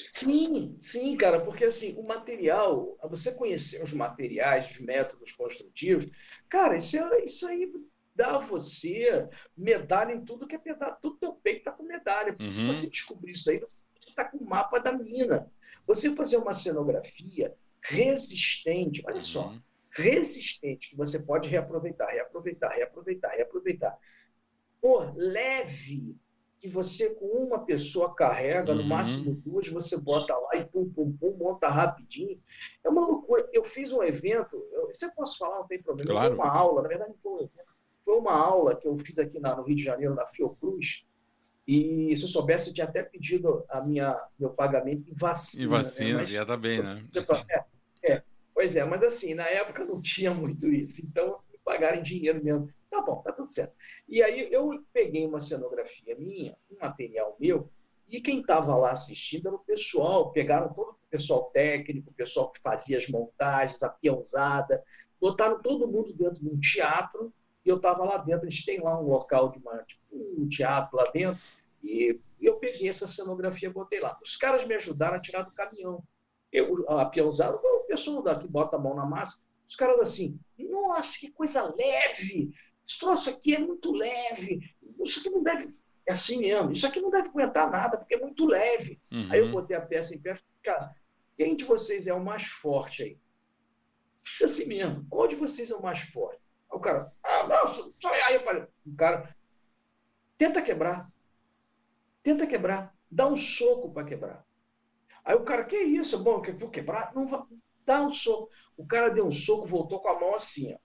Sim, 0.07 0.77
sim, 0.81 1.17
cara, 1.17 1.41
porque 1.41 1.65
assim, 1.65 1.95
o 1.97 2.03
material, 2.03 2.97
você 3.05 3.33
conhecer 3.33 3.83
os 3.83 3.93
materiais, 3.93 4.71
os 4.71 4.81
métodos 4.81 5.33
construtivos, 5.33 6.09
cara, 6.49 6.77
isso, 6.77 6.97
é, 6.99 7.25
isso 7.25 7.47
aí 7.47 7.73
dá 8.17 8.37
a 8.37 8.39
você 8.39 9.29
medalha 9.57 10.13
em 10.13 10.25
tudo 10.25 10.47
que 10.47 10.55
é 10.55 10.59
pedaço. 10.59 10.99
Tudo 11.03 11.19
teu 11.19 11.33
peito 11.35 11.59
está 11.59 11.73
com 11.73 11.83
medalha. 11.83 12.35
Uhum. 12.41 12.49
Se 12.49 12.65
você 12.65 12.91
descobrir 12.91 13.33
isso 13.33 13.51
aí, 13.51 13.59
você 13.61 13.85
está 14.09 14.25
com 14.25 14.39
o 14.39 14.49
mapa 14.49 14.79
da 14.81 14.97
mina. 14.97 15.51
Você 15.87 16.15
fazer 16.17 16.39
uma 16.39 16.55
cenografia 16.55 17.55
resistente, 17.83 19.03
olha 19.07 19.21
só, 19.21 19.49
uhum. 19.49 19.61
resistente, 19.91 20.91
que 20.91 20.97
você 20.97 21.23
pode 21.23 21.49
reaproveitar, 21.49 22.09
reaproveitar, 22.09 22.71
reaproveitar, 22.71 23.31
reaproveitar. 23.31 23.99
Pô, 24.81 25.13
leve, 25.15 26.17
que 26.59 26.69
você 26.69 27.15
com 27.15 27.27
uma 27.27 27.65
pessoa 27.65 28.15
carrega, 28.15 28.73
uhum. 28.73 28.79
no 28.79 28.85
máximo 28.85 29.35
duas, 29.35 29.69
você 29.69 30.01
bota 30.01 30.35
lá 30.35 30.57
e 30.57 30.65
pum, 30.65 30.89
pum, 30.91 31.17
pum, 31.17 31.37
monta 31.39 31.69
rapidinho. 31.69 32.41
É 32.83 32.89
uma 32.89 33.07
loucura. 33.07 33.49
Eu 33.53 33.65
fiz 33.65 33.93
um 33.93 34.03
evento, 34.03 34.57
eu, 34.73 34.89
eu 34.89 35.11
posso 35.15 35.39
falar, 35.39 35.59
não 35.59 35.67
tem 35.67 35.83
problema. 35.83 36.11
Claro. 36.11 36.35
Uma 36.35 36.49
aula, 36.49 36.83
na 36.83 36.89
verdade, 36.89 37.15
foi 37.23 37.33
um 37.33 37.41
evento 37.41 37.77
foi 38.07 38.17
uma 38.17 38.33
aula 38.33 38.77
que 38.77 38.87
eu 38.87 38.97
fiz 38.97 39.19
aqui 39.19 39.41
na, 39.41 39.57
no 39.57 39.65
Rio 39.65 39.75
de 39.75 39.83
Janeiro, 39.83 40.15
na 40.15 40.25
Fiocruz, 40.25 41.05
e 41.67 42.17
se 42.17 42.23
eu 42.23 42.29
soubesse, 42.29 42.69
eu 42.69 42.75
tinha 42.75 42.87
até 42.87 43.03
pedido 43.03 43.65
a 43.69 43.81
minha, 43.81 44.17
meu 44.39 44.51
pagamento 44.51 45.11
em 45.11 45.15
vacina. 45.15 45.65
Em 45.65 45.67
vacina, 45.67 46.11
né? 46.11 46.17
Mas, 46.19 46.31
já 46.31 46.47
tá 46.47 46.57
bem, 46.57 46.81
né? 46.81 47.05
É, 47.51 48.13
é, 48.13 48.23
pois 48.55 48.77
é, 48.77 48.85
mas 48.85 49.03
assim, 49.03 49.35
na 49.35 49.49
época 49.49 49.85
não 49.85 50.01
tinha 50.01 50.33
muito 50.33 50.69
isso, 50.69 51.05
então 51.05 51.41
me 51.51 51.59
pagaram 51.65 51.99
em 51.99 52.03
dinheiro 52.03 52.43
mesmo. 52.43 52.73
Tá 52.89 53.03
bom, 53.03 53.21
tá 53.23 53.33
tudo 53.33 53.51
certo. 53.51 53.75
E 54.09 54.23
aí 54.23 54.49
eu 54.53 54.71
peguei 54.93 55.27
uma 55.27 55.41
cenografia 55.41 56.06
minha, 56.19 56.57
um 56.71 56.77
material 56.81 57.37
meu, 57.39 57.71
e 58.09 58.21
quem 58.21 58.41
estava 58.41 58.77
lá 58.77 58.93
assistindo 58.93 59.49
era 59.49 59.57
o 59.57 59.61
pessoal, 59.61 60.31
pegaram 60.31 60.73
todo 60.73 60.91
o 60.91 61.11
pessoal 61.11 61.51
técnico, 61.53 62.11
o 62.11 62.15
pessoal 62.15 62.51
que 62.51 62.61
fazia 62.61 62.99
as 62.99 63.09
montagens, 63.09 63.83
a 63.83 63.89
peãozada, 63.89 64.83
botaram 65.21 65.61
todo 65.61 65.89
mundo 65.89 66.13
dentro 66.13 66.41
de 66.41 66.49
um 66.49 66.59
teatro 66.59 67.33
e 67.65 67.69
eu 67.69 67.77
estava 67.77 68.05
lá 68.05 68.19
dentro. 68.19 68.47
A 68.47 68.51
gente 68.51 68.65
tem 68.65 68.81
lá 68.81 69.01
um 69.01 69.09
local 69.09 69.51
de 69.51 69.59
uma, 69.59 69.83
tipo, 69.83 70.03
um 70.13 70.47
teatro 70.47 70.97
lá 70.97 71.11
dentro, 71.11 71.43
e 71.83 72.21
eu 72.41 72.57
peguei 72.57 72.89
essa 72.89 73.09
cenografia 73.09 73.69
e 73.69 73.73
botei 73.73 74.01
lá. 74.01 74.17
Os 74.23 74.37
caras 74.37 74.65
me 74.65 74.75
ajudaram 74.75 75.17
a 75.17 75.21
tirar 75.21 75.43
do 75.43 75.53
caminhão. 75.53 76.03
Eu, 76.53 76.89
a 76.89 77.05
peãozada, 77.07 77.57
o 77.57 77.81
pessoal 77.89 78.23
daqui 78.23 78.47
bota 78.47 78.77
a 78.77 78.79
mão 78.79 78.95
na 78.95 79.05
massa, 79.05 79.45
os 79.67 79.75
caras 79.75 79.99
assim, 79.99 80.39
nossa, 80.57 81.19
que 81.19 81.31
coisa 81.33 81.75
leve! 81.77 82.53
Esse 82.87 83.01
troço 83.01 83.29
aqui 83.29 83.57
é 83.57 83.59
muito 83.59 83.93
leve, 83.93 84.61
isso 85.05 85.19
aqui 85.19 85.29
não 85.29 85.43
deve. 85.43 85.73
É 86.09 86.13
assim 86.13 86.39
mesmo, 86.39 86.71
isso 86.71 86.87
aqui 86.87 87.01
não 87.01 87.11
deve 87.11 87.29
aguentar 87.29 87.71
nada, 87.71 87.99
porque 87.99 88.15
é 88.15 88.21
muito 88.21 88.47
leve. 88.47 89.01
Uhum. 89.11 89.29
Aí 89.31 89.41
eu 89.41 89.51
botei 89.51 89.77
a 89.77 89.81
peça 89.81 90.15
em 90.15 90.21
pé 90.21 90.39
cara, 90.63 90.95
quem 91.37 91.55
de 91.55 91.65
vocês 91.65 92.07
é 92.07 92.15
o 92.15 92.25
mais 92.25 92.45
forte 92.45 93.03
aí? 93.03 93.19
É 94.43 94.45
assim 94.45 94.67
mesmo, 94.67 95.07
qual 95.09 95.29
de 95.29 95.37
vocês 95.37 95.71
é 95.71 95.75
o 95.75 95.83
mais 95.83 96.01
forte? 96.01 96.41
o 96.69 96.81
cara, 96.81 97.11
ah, 97.23 97.47
não, 97.47 97.95
só 97.99 98.13
aí, 98.13 98.37
o 98.37 98.95
cara, 98.97 99.37
Tenta 100.39 100.61
quebrar. 100.61 101.11
Tenta 102.23 102.47
quebrar. 102.47 102.95
Dá 103.11 103.27
um 103.27 103.37
soco 103.37 103.93
para 103.93 104.07
quebrar. 104.07 104.45
Aí 105.25 105.35
o 105.35 105.45
cara, 105.45 105.65
que 105.65 105.77
isso? 105.77 106.23
Bom, 106.23 106.41
que 106.41 106.53
vou 106.53 106.71
quebrar? 106.71 107.13
Não 107.15 107.27
vai. 107.27 107.43
Dá 107.85 108.03
um 108.03 108.13
soco. 108.13 108.51
O 108.77 108.87
cara 108.87 109.09
deu 109.09 109.27
um 109.27 109.33
soco, 109.33 109.67
voltou 109.67 110.01
com 110.01 110.09
a 110.09 110.21
mão 110.21 110.35
assim, 110.35 110.75
ó. 110.75 110.79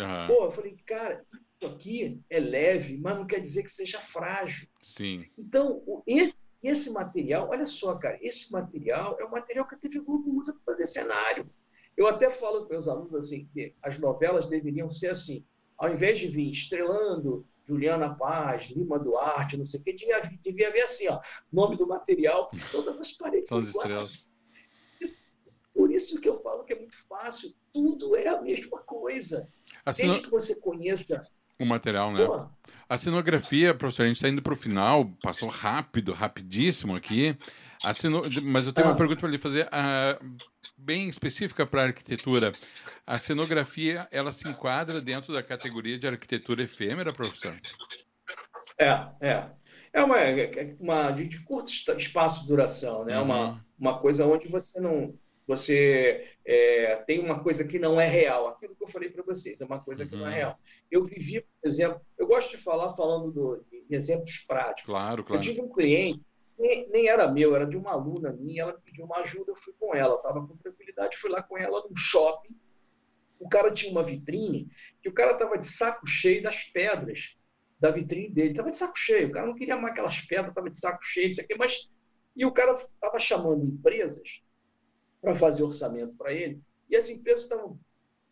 Uhum. 0.00 0.26
Pô, 0.26 0.44
eu 0.44 0.50
falei, 0.50 0.76
cara, 0.86 1.24
isso 1.60 1.66
aqui 1.66 2.22
é 2.30 2.38
leve, 2.38 2.96
mas 2.98 3.16
não 3.16 3.26
quer 3.26 3.40
dizer 3.40 3.64
que 3.64 3.70
seja 3.70 3.98
frágil. 3.98 4.68
Sim. 4.80 5.26
Então, 5.36 5.82
esse, 6.62 6.92
material, 6.92 7.48
olha 7.50 7.66
só, 7.66 7.96
cara, 7.96 8.16
esse 8.22 8.52
material 8.52 9.16
é 9.20 9.24
o 9.24 9.30
material 9.30 9.66
que 9.66 9.74
a 9.74 9.78
TV 9.78 9.98
Globo 9.98 10.36
usa 10.36 10.52
para 10.52 10.72
fazer 10.72 10.86
cenário. 10.86 11.50
Eu 11.96 12.06
até 12.06 12.30
falo 12.30 12.60
para 12.60 12.76
meus 12.76 12.86
alunos 12.86 13.14
assim, 13.14 13.48
que 13.52 13.74
as 13.82 13.98
novelas 13.98 14.48
deveriam 14.48 14.88
ser 14.88 15.08
assim, 15.08 15.44
ao 15.76 15.90
invés 15.90 16.20
de 16.20 16.28
vir 16.28 16.50
estrelando 16.50 17.44
Juliana 17.66 18.14
Paz, 18.14 18.70
Lima 18.70 18.98
Duarte, 18.98 19.56
não 19.56 19.64
sei 19.64 19.80
o 19.80 19.84
que, 19.84 19.92
devia, 19.92 20.20
devia 20.42 20.68
haver 20.68 20.82
assim, 20.82 21.08
ó, 21.08 21.20
nome 21.52 21.76
do 21.76 21.88
material, 21.88 22.50
todas 22.70 23.00
as 23.00 23.12
paredes 23.12 23.50
Todas 23.50 23.70
iguais. 23.70 24.34
Por 25.74 25.92
isso 25.92 26.20
que 26.20 26.28
eu 26.28 26.36
falo 26.40 26.64
que 26.64 26.72
é 26.72 26.78
muito 26.78 26.96
fácil, 27.06 27.52
tudo 27.72 28.16
é 28.16 28.26
a 28.28 28.40
mesma 28.40 28.78
coisa. 28.80 29.48
Assim, 29.84 30.04
Desde 30.04 30.22
que 30.22 30.30
você 30.30 30.60
conheça 30.60 31.24
o 31.58 31.66
material, 31.66 32.12
né? 32.12 32.24
Pô. 32.24 32.46
A 32.88 32.96
cenografia, 32.96 33.74
professor, 33.74 34.04
a 34.04 34.06
gente 34.06 34.16
está 34.16 34.28
indo 34.28 34.40
para 34.40 34.52
o 34.52 34.56
final, 34.56 35.10
passou 35.22 35.48
rápido, 35.48 36.12
rapidíssimo 36.12 36.96
aqui. 36.96 37.36
A 37.82 37.92
ceno... 37.92 38.22
Mas 38.42 38.66
eu 38.66 38.72
tenho 38.72 38.86
ah. 38.86 38.90
uma 38.90 38.96
pergunta 38.96 39.20
para 39.20 39.28
lhe 39.28 39.38
fazer, 39.38 39.66
uh, 39.66 40.36
bem 40.76 41.08
específica 41.08 41.66
para 41.66 41.82
a 41.82 41.86
arquitetura. 41.86 42.54
A 43.06 43.18
cenografia, 43.18 44.08
ela 44.10 44.32
se 44.32 44.48
enquadra 44.48 45.00
dentro 45.00 45.32
da 45.32 45.42
categoria 45.42 45.98
de 45.98 46.06
arquitetura 46.06 46.62
efêmera, 46.62 47.12
professor? 47.12 47.58
É, 48.78 49.06
é. 49.20 49.46
É 49.92 50.02
uma, 50.02 50.18
é 50.18 50.76
uma 50.78 51.10
de, 51.10 51.26
de 51.26 51.40
curto 51.40 51.72
espaço 51.96 52.42
de 52.42 52.48
duração, 52.48 53.04
né? 53.04 53.18
Uhum. 53.18 53.24
Uma, 53.24 53.64
uma 53.78 53.98
coisa 53.98 54.26
onde 54.26 54.46
você 54.48 54.80
não 54.80 55.14
você 55.46 56.28
é, 56.50 56.96
tem 57.06 57.18
uma 57.20 57.42
coisa 57.42 57.68
que 57.68 57.78
não 57.78 58.00
é 58.00 58.06
real. 58.06 58.48
Aquilo 58.48 58.74
que 58.74 58.82
eu 58.82 58.88
falei 58.88 59.10
para 59.10 59.22
vocês 59.22 59.60
é 59.60 59.66
uma 59.66 59.80
coisa 59.80 60.06
que 60.06 60.16
não 60.16 60.26
é 60.26 60.30
uhum. 60.30 60.34
real. 60.34 60.58
Eu 60.90 61.04
vivi, 61.04 61.42
por 61.42 61.68
exemplo, 61.68 62.00
eu 62.16 62.26
gosto 62.26 62.52
de 62.52 62.56
falar 62.56 62.88
falando 62.88 63.30
do, 63.30 63.66
de 63.70 63.94
exemplos 63.94 64.38
práticos. 64.48 64.84
Claro, 64.84 65.22
claro. 65.22 65.36
Eu 65.36 65.44
tive 65.46 65.60
um 65.60 65.68
cliente, 65.68 66.24
nem, 66.58 66.88
nem, 66.88 67.06
era 67.06 67.30
meu, 67.30 67.54
era 67.54 67.66
de 67.66 67.76
uma 67.76 67.92
aluna 67.92 68.32
minha, 68.32 68.62
ela 68.62 68.72
pediu 68.82 69.04
uma 69.04 69.18
ajuda, 69.18 69.50
eu 69.50 69.56
fui 69.56 69.74
com 69.78 69.94
ela, 69.94 70.14
estava 70.14 70.40
com 70.46 70.56
tranquilidade, 70.56 71.18
fui 71.18 71.30
lá 71.30 71.42
com 71.42 71.58
ela 71.58 71.86
num 71.86 71.94
shopping. 71.94 72.56
O 73.38 73.46
cara 73.46 73.70
tinha 73.70 73.92
uma 73.92 74.02
vitrine 74.02 74.70
que 75.02 75.08
o 75.10 75.12
cara 75.12 75.32
estava 75.32 75.58
de 75.58 75.66
saco 75.66 76.06
cheio 76.06 76.42
das 76.42 76.64
pedras 76.64 77.36
da 77.78 77.90
vitrine 77.90 78.30
dele. 78.30 78.50
Estava 78.52 78.70
de 78.70 78.76
saco 78.78 78.98
cheio, 78.98 79.28
o 79.28 79.32
cara 79.32 79.46
não 79.46 79.54
queria 79.54 79.76
mais 79.76 79.92
aquelas 79.92 80.22
pedras, 80.22 80.48
estava 80.48 80.70
de 80.70 80.78
saco 80.78 81.04
cheio, 81.04 81.28
isso 81.28 81.42
aqui, 81.42 81.54
mas. 81.58 81.90
E 82.34 82.46
o 82.46 82.52
cara 82.52 82.72
estava 82.72 83.18
chamando 83.18 83.66
empresas 83.66 84.42
para 85.20 85.34
fazer 85.34 85.62
orçamento 85.62 86.14
para 86.14 86.32
ele. 86.32 86.60
E 86.88 86.96
as 86.96 87.08
empresas 87.08 87.44
estão. 87.44 87.78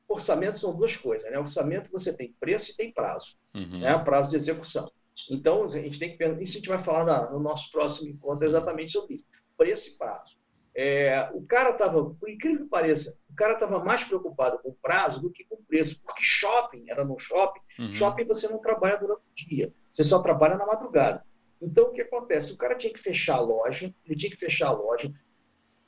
Orçamento 0.08 0.58
são 0.58 0.76
duas 0.76 0.96
coisas, 0.96 1.28
né? 1.30 1.38
Orçamento 1.38 1.90
você 1.90 2.16
tem 2.16 2.32
preço 2.38 2.70
e 2.70 2.76
tem 2.76 2.92
prazo, 2.92 3.36
uhum. 3.54 3.80
né? 3.80 3.98
Prazo 3.98 4.30
de 4.30 4.36
execução. 4.36 4.90
Então, 5.28 5.64
a 5.64 5.68
gente 5.68 5.98
tem 5.98 6.10
que 6.10 6.16
pensar. 6.16 6.40
Isso 6.40 6.52
a 6.52 6.58
gente 6.58 6.68
vai 6.68 6.78
falar 6.78 7.04
na, 7.04 7.30
no 7.30 7.40
nosso 7.40 7.70
próximo 7.72 8.08
encontro 8.08 8.46
exatamente 8.46 8.92
sobre 8.92 9.14
isso. 9.14 9.24
Preço 9.56 9.90
e 9.90 9.98
prazo. 9.98 10.36
É, 10.78 11.30
o 11.32 11.40
cara 11.42 11.70
estava, 11.70 12.04
por 12.04 12.28
incrível 12.28 12.64
que 12.64 12.70
pareça, 12.70 13.18
o 13.30 13.34
cara 13.34 13.54
estava 13.54 13.82
mais 13.82 14.04
preocupado 14.04 14.58
com 14.58 14.68
o 14.68 14.74
prazo 14.74 15.22
do 15.22 15.30
que 15.30 15.42
com 15.44 15.54
o 15.54 15.64
preço, 15.66 16.02
porque 16.04 16.22
shopping 16.22 16.84
era 16.86 17.02
no 17.02 17.18
shopping, 17.18 17.60
uhum. 17.78 17.94
shopping 17.94 18.24
você 18.26 18.46
não 18.48 18.58
trabalha 18.58 18.98
durante 18.98 19.20
o 19.20 19.48
dia, 19.48 19.72
você 19.90 20.04
só 20.04 20.20
trabalha 20.20 20.58
na 20.58 20.66
madrugada. 20.66 21.24
Então, 21.62 21.84
o 21.84 21.92
que 21.92 22.02
acontece? 22.02 22.52
O 22.52 22.58
cara 22.58 22.74
tinha 22.74 22.92
que 22.92 23.00
fechar 23.00 23.36
a 23.36 23.40
loja, 23.40 23.94
ele 24.04 24.16
tinha 24.16 24.30
que 24.30 24.36
fechar 24.36 24.68
a 24.68 24.72
loja, 24.72 25.10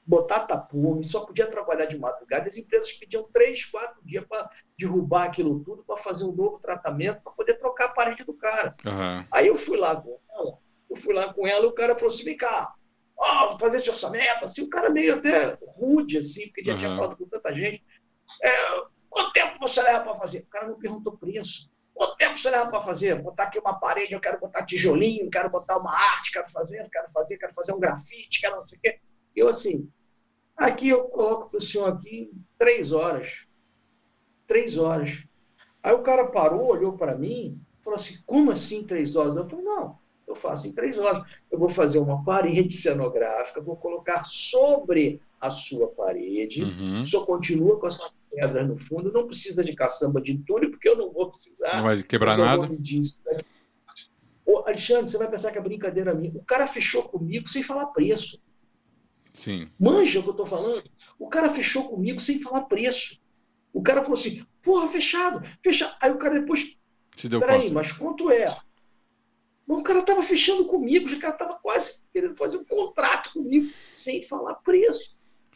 botar 0.09 0.47
tapume, 0.47 1.05
só 1.05 1.21
podia 1.21 1.47
trabalhar 1.47 1.85
de 1.85 1.99
madrugada. 1.99 2.47
As 2.47 2.57
empresas 2.57 2.91
pediam 2.95 3.29
três, 3.31 3.67
quatro 3.67 4.01
dias 4.03 4.25
para 4.27 4.49
derrubar 4.79 5.25
aquilo 5.25 5.63
tudo, 5.63 5.85
para 5.85 5.99
fazer 5.99 6.25
um 6.25 6.33
novo 6.33 6.59
tratamento, 6.59 7.21
para 7.21 7.33
poder 7.33 7.59
trocar 7.59 7.87
a 7.87 7.93
parede 7.93 8.25
do 8.25 8.33
cara. 8.33 8.75
Uhum. 8.87 9.27
Aí 9.31 9.47
eu 9.47 9.55
fui 9.55 9.77
lá 9.77 10.01
com 10.01 10.19
ela, 10.31 10.59
eu 10.89 10.97
fui 10.97 11.13
lá 11.13 11.35
com 11.35 11.47
ela 11.47 11.67
e 11.67 11.69
o 11.69 11.75
cara 11.75 11.95
falou 11.95 12.09
assim: 12.09 12.25
vem 12.25 12.39
cá, 12.39 12.75
ó, 13.19 13.51
vou 13.51 13.59
fazer 13.59 13.77
esse 13.77 13.91
orçamento. 13.91 14.47
Assim, 14.47 14.63
o 14.63 14.71
cara 14.71 14.89
meio 14.89 15.15
até 15.15 15.59
rude, 15.77 16.17
assim, 16.17 16.47
porque 16.47 16.65
já 16.65 16.73
uhum. 16.73 16.79
tinha 16.79 16.97
falado 16.97 17.17
com 17.17 17.29
tanta 17.29 17.55
gente. 17.55 17.85
É, 18.43 18.51
quanto 19.11 19.33
tempo 19.35 19.59
você 19.61 19.83
leva 19.83 20.05
para 20.05 20.15
fazer? 20.15 20.39
O 20.39 20.47
cara 20.47 20.69
não 20.69 20.79
perguntou 20.79 21.19
preço. 21.19 21.71
Quanto 21.93 22.17
tempo 22.17 22.39
você 22.39 22.49
leva 22.49 22.71
para 22.71 22.81
fazer? 22.81 23.21
Botar 23.21 23.43
aqui 23.43 23.59
uma 23.59 23.79
parede, 23.79 24.15
eu 24.15 24.21
quero 24.21 24.41
botar 24.41 24.65
tijolinho, 24.65 25.29
quero 25.29 25.51
botar 25.51 25.77
uma 25.77 25.93
arte, 25.93 26.33
quero 26.33 26.49
fazer, 26.49 26.89
quero 26.91 27.11
fazer, 27.11 27.37
quero 27.37 27.53
fazer 27.53 27.75
um 27.75 27.81
grafite, 27.81 28.41
quero 28.41 28.57
não 28.57 28.67
sei 28.67 28.79
o 28.79 28.81
quê. 28.81 29.01
Eu, 29.37 29.49
assim, 29.49 29.91
Aqui 30.59 30.89
eu 30.89 31.05
coloco 31.05 31.51
para 31.51 31.59
o 31.59 31.63
senhor 31.63 31.87
aqui 31.87 32.31
três 32.59 32.91
horas. 32.91 33.47
Três 34.47 34.77
horas. 34.77 35.25
Aí 35.83 35.95
o 35.95 36.03
cara 36.03 36.27
parou, 36.27 36.67
olhou 36.67 36.93
para 36.95 37.17
mim, 37.17 37.61
falou 37.81 37.97
assim: 37.97 38.19
como 38.27 38.51
assim 38.51 38.83
três 38.83 39.15
horas? 39.15 39.37
Eu 39.37 39.45
falei: 39.45 39.65
não, 39.65 39.97
eu 40.27 40.35
faço 40.35 40.67
em 40.67 40.73
três 40.73 40.99
horas. 40.99 41.23
Eu 41.51 41.59
vou 41.59 41.69
fazer 41.69 42.01
uma 42.01 42.25
parede 42.25 42.73
cenográfica, 42.73 43.61
vou 43.61 43.77
colocar 43.77 44.25
sobre 44.25 45.23
a 45.41 45.49
sua 45.49 45.87
parede. 45.89 46.65
Uhum. 46.65 47.03
O 47.03 47.07
senhor 47.07 47.25
continua 47.25 47.79
com 47.79 47.87
as 47.87 47.97
pedras 48.29 48.69
no 48.69 48.77
fundo, 48.77 49.13
não 49.13 49.27
precisa 49.27 49.63
de 49.63 49.75
caçamba 49.75 50.21
de 50.21 50.33
entulho, 50.33 50.71
porque 50.71 50.89
eu 50.89 50.97
não 50.97 51.13
vou 51.13 51.31
precisar. 51.31 51.77
Não 51.77 51.85
vai 51.85 52.03
quebrar 52.03 52.37
nada. 52.37 52.69
Ô, 54.45 54.59
Alexandre, 54.67 55.09
você 55.09 55.19
vai 55.19 55.31
pensar 55.31 55.53
que 55.53 55.59
é 55.59 55.61
brincadeira 55.61 56.15
minha. 56.15 56.33
O 56.35 56.45
cara 56.45 56.67
fechou 56.67 57.05
comigo 57.05 57.49
sem 57.49 57.63
falar 57.63 57.87
preço. 57.87 58.41
Sim. 59.39 59.71
Manja 59.79 60.19
o 60.19 60.23
que 60.25 60.31
eu 60.31 60.33
estou 60.33 60.47
falando? 60.47 60.91
O 61.17 61.29
cara 61.29 61.49
fechou 61.49 61.89
comigo 61.89 62.19
sem 62.19 62.41
falar 62.41 62.63
preço. 62.63 63.21
O 63.73 63.81
cara 63.81 64.03
falou 64.03 64.19
assim, 64.19 64.45
porra, 64.61 64.89
fechado, 64.89 65.49
fechado. 65.63 65.97
Aí 66.03 66.11
o 66.11 66.19
cara 66.19 66.41
depois. 66.41 66.77
Se 67.15 67.29
deu 67.29 67.39
Peraí, 67.39 67.71
mas 67.71 67.93
quanto 67.93 68.33
é? 68.33 68.59
Mas 69.65 69.79
o 69.79 69.83
cara 69.85 70.01
estava 70.01 70.23
fechando 70.23 70.65
comigo, 70.65 71.09
o 71.09 71.21
cara 71.21 71.35
estava 71.35 71.55
quase 71.55 72.03
querendo 72.13 72.37
fazer 72.37 72.57
um 72.57 72.65
contrato 72.65 73.33
comigo 73.35 73.71
sem 73.89 74.23
falar 74.23 74.55
preço. 74.55 75.01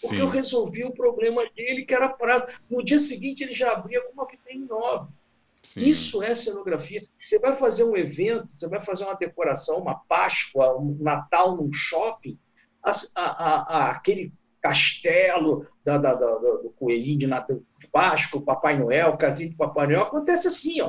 Porque 0.00 0.14
Sim. 0.14 0.22
eu 0.22 0.28
resolvi 0.28 0.84
o 0.84 0.92
problema 0.92 1.42
dele, 1.50 1.84
que 1.84 1.92
era 1.92 2.08
prazo. 2.08 2.46
No 2.70 2.84
dia 2.84 3.00
seguinte 3.00 3.42
ele 3.42 3.52
já 3.52 3.72
abria 3.72 4.00
com 4.00 4.12
uma 4.12 4.28
vitrine 4.28 4.64
nova. 4.64 5.12
Sim. 5.60 5.80
Isso 5.80 6.22
é 6.22 6.36
cenografia. 6.36 7.04
Você 7.20 7.36
vai 7.40 7.52
fazer 7.52 7.82
um 7.82 7.96
evento, 7.96 8.46
você 8.54 8.68
vai 8.68 8.80
fazer 8.80 9.02
uma 9.04 9.14
decoração, 9.14 9.80
uma 9.80 9.96
Páscoa, 9.96 10.78
um 10.78 10.96
Natal 11.00 11.56
num 11.56 11.72
shopping, 11.72 12.38
a, 12.82 12.92
a, 13.16 13.78
a, 13.78 13.90
aquele 13.92 14.32
castelo 14.60 15.66
da, 15.84 15.98
da, 15.98 16.14
da, 16.14 16.38
do 16.38 16.72
coelhinho 16.78 17.18
de, 17.18 17.26
Natal, 17.26 17.60
de 17.78 17.86
Páscoa, 17.88 18.40
Papai 18.40 18.78
Noel, 18.78 19.10
o 19.10 19.16
casinho 19.16 19.50
do 19.50 19.56
Papai 19.56 19.86
Noel, 19.86 20.02
acontece 20.02 20.48
assim, 20.48 20.80
ó, 20.80 20.88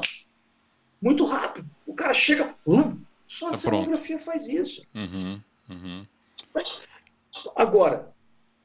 muito 1.02 1.26
rápido. 1.26 1.68
O 1.86 1.94
cara 1.94 2.14
chega, 2.14 2.56
hum, 2.66 3.02
só 3.28 3.48
a 3.48 3.52
tá 3.52 3.58
cenografia 3.58 4.20
faz 4.20 4.48
isso. 4.48 4.86
Uhum, 4.94 5.42
uhum. 5.70 6.06
Agora, 7.56 8.14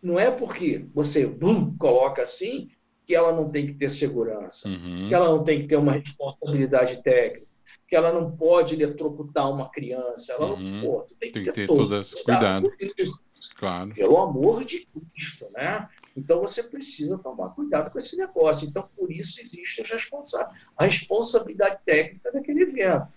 não 0.03 0.19
é 0.19 0.31
porque 0.31 0.87
você 0.95 1.27
bum, 1.27 1.77
coloca 1.77 2.23
assim 2.23 2.71
que 3.07 3.14
ela 3.14 3.33
não 3.33 3.51
tem 3.51 3.67
que 3.67 3.75
ter 3.75 3.91
segurança, 3.91 4.69
uhum. 4.69 5.07
que 5.09 5.14
ela 5.14 5.29
não 5.31 5.43
tem 5.43 5.62
que 5.62 5.69
ter 5.69 5.77
uma 5.77 5.93
responsabilidade 5.93 7.03
técnica, 7.03 7.48
que 7.87 7.96
ela 7.96 8.12
não 8.12 8.31
pode 8.31 8.74
eletrocutar 8.74 9.50
uma 9.50 9.68
criança. 9.70 10.33
Ela 10.33 10.52
uhum. 10.52 10.59
não 10.59 10.87
pode. 10.87 11.14
Tem, 11.14 11.33
tem 11.33 11.44
que 11.44 11.52
ter, 11.52 11.61
ter 11.62 11.66
todo 11.66 11.88
cuidado. 12.24 12.72
Claro. 13.57 13.92
Pelo 13.92 14.16
amor 14.18 14.64
de 14.64 14.87
Cristo, 14.87 15.48
né? 15.52 15.88
Então 16.16 16.40
você 16.40 16.62
precisa 16.62 17.18
tomar 17.18 17.50
cuidado 17.50 17.90
com 17.90 17.98
esse 17.98 18.16
negócio. 18.16 18.68
Então, 18.68 18.88
por 18.96 19.11
isso 19.11 19.40
existe 19.40 19.83
a 20.76 20.85
responsabilidade 20.85 21.78
técnica 21.85 22.31
daquele 22.33 22.62
evento. 22.62 23.09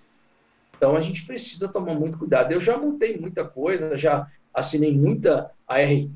Então 0.76 0.96
a 0.96 1.02
gente 1.02 1.26
precisa 1.28 1.68
tomar 1.68 1.94
muito 1.94 2.18
cuidado. 2.18 2.52
Eu 2.52 2.60
já 2.60 2.76
montei 2.76 3.18
muita 3.18 3.46
coisa, 3.46 3.96
já 3.96 4.28
assinei 4.52 4.92
muita 4.92 5.52
ART, 5.68 6.16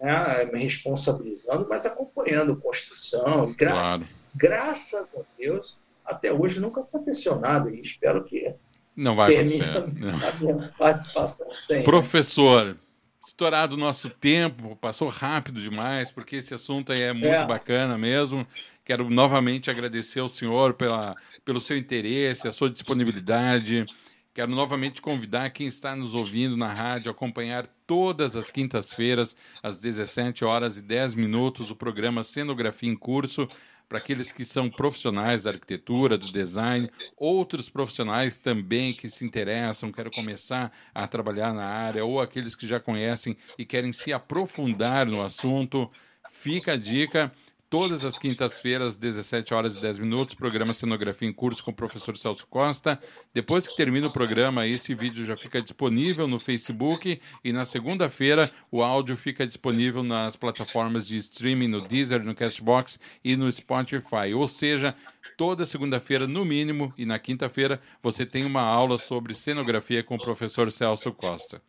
né, 0.00 0.44
me 0.52 0.62
responsabilizando, 0.62 1.66
mas 1.68 1.86
acompanhando 1.86 2.56
construção. 2.56 3.52
Graças, 3.58 3.96
claro. 3.96 4.08
graças 4.34 5.02
a 5.02 5.20
Deus, 5.36 5.78
até 6.06 6.32
hoje 6.32 6.60
nunca 6.60 6.80
aconteceu 6.80 7.38
nada 7.38 7.70
e 7.70 7.80
espero 7.80 8.24
que 8.24 8.54
não 8.96 9.14
vai 9.14 9.34
acontecer. 9.34 9.64
A 9.64 10.40
minha 10.40 10.72
participação. 10.78 11.46
Tem, 11.68 11.82
Professor, 11.82 12.64
né? 12.64 12.76
estourado 13.24 13.74
o 13.74 13.78
nosso 13.78 14.08
tempo, 14.08 14.76
passou 14.76 15.08
rápido 15.08 15.60
demais, 15.60 16.10
porque 16.10 16.36
esse 16.36 16.54
assunto 16.54 16.92
aí 16.92 17.02
é 17.02 17.12
muito 17.12 17.26
é. 17.26 17.46
bacana 17.46 17.98
mesmo. 17.98 18.46
Quero 18.84 19.10
novamente 19.10 19.70
agradecer 19.70 20.20
ao 20.20 20.28
senhor 20.28 20.74
pela, 20.74 21.14
pelo 21.44 21.60
seu 21.60 21.76
interesse, 21.76 22.46
a 22.46 22.52
sua 22.52 22.70
disponibilidade. 22.70 23.84
Quero 24.32 24.52
novamente 24.52 25.02
convidar 25.02 25.50
quem 25.50 25.66
está 25.66 25.96
nos 25.96 26.14
ouvindo 26.14 26.56
na 26.56 26.72
rádio 26.72 27.10
a 27.10 27.12
acompanhar 27.12 27.66
todas 27.86 28.36
as 28.36 28.50
quintas-feiras, 28.50 29.36
às 29.62 29.80
17 29.80 30.44
horas 30.44 30.76
e 30.76 30.82
10 30.82 31.14
minutos, 31.14 31.70
o 31.70 31.76
programa 31.76 32.22
Cenografia 32.22 32.88
em 32.88 32.94
Curso, 32.94 33.48
para 33.88 33.98
aqueles 33.98 34.32
que 34.32 34.44
são 34.44 34.68
profissionais 34.70 35.44
da 35.44 35.50
arquitetura, 35.50 36.18
do 36.18 36.30
design, 36.30 36.90
outros 37.16 37.68
profissionais 37.68 38.38
também 38.38 38.94
que 38.94 39.08
se 39.08 39.24
interessam, 39.24 39.92
querem 39.92 40.12
começar 40.12 40.72
a 40.94 41.06
trabalhar 41.06 41.52
na 41.54 41.64
área, 41.66 42.04
ou 42.04 42.20
aqueles 42.20 42.56
que 42.56 42.66
já 42.66 42.80
conhecem 42.80 43.36
e 43.56 43.64
querem 43.64 43.92
se 43.92 44.12
aprofundar 44.12 45.06
no 45.06 45.22
assunto. 45.22 45.90
Fica 46.28 46.72
a 46.72 46.76
dica. 46.76 47.32
Todas 47.68 48.04
as 48.04 48.16
quintas-feiras, 48.16 48.96
17 48.96 49.52
horas 49.52 49.76
e 49.76 49.80
10 49.80 49.98
minutos, 49.98 50.36
programa 50.36 50.72
Cenografia 50.72 51.28
em 51.28 51.32
Curso 51.32 51.64
com 51.64 51.72
o 51.72 51.74
professor 51.74 52.16
Celso 52.16 52.46
Costa. 52.46 52.96
Depois 53.34 53.66
que 53.66 53.74
termina 53.74 54.06
o 54.06 54.12
programa, 54.12 54.64
esse 54.68 54.94
vídeo 54.94 55.24
já 55.24 55.36
fica 55.36 55.60
disponível 55.60 56.28
no 56.28 56.38
Facebook 56.38 57.20
e 57.42 57.52
na 57.52 57.64
segunda-feira 57.64 58.52
o 58.70 58.84
áudio 58.84 59.16
fica 59.16 59.44
disponível 59.44 60.04
nas 60.04 60.36
plataformas 60.36 61.08
de 61.08 61.16
streaming, 61.16 61.66
no 61.66 61.88
Deezer, 61.88 62.22
no 62.22 62.36
Castbox 62.36 63.00
e 63.24 63.36
no 63.36 63.50
Spotify. 63.50 64.32
Ou 64.32 64.46
seja, 64.46 64.94
toda 65.36 65.66
segunda-feira, 65.66 66.28
no 66.28 66.44
mínimo, 66.44 66.94
e 66.96 67.04
na 67.04 67.18
quinta-feira, 67.18 67.80
você 68.00 68.24
tem 68.24 68.44
uma 68.44 68.62
aula 68.62 68.96
sobre 68.96 69.34
cenografia 69.34 70.04
com 70.04 70.14
o 70.14 70.22
professor 70.22 70.70
Celso 70.70 71.10
Costa. 71.10 71.60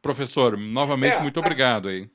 Professor, 0.00 0.56
novamente, 0.56 1.16
é, 1.16 1.22
muito 1.22 1.38
obrigado 1.38 1.90
aí. 1.90 2.08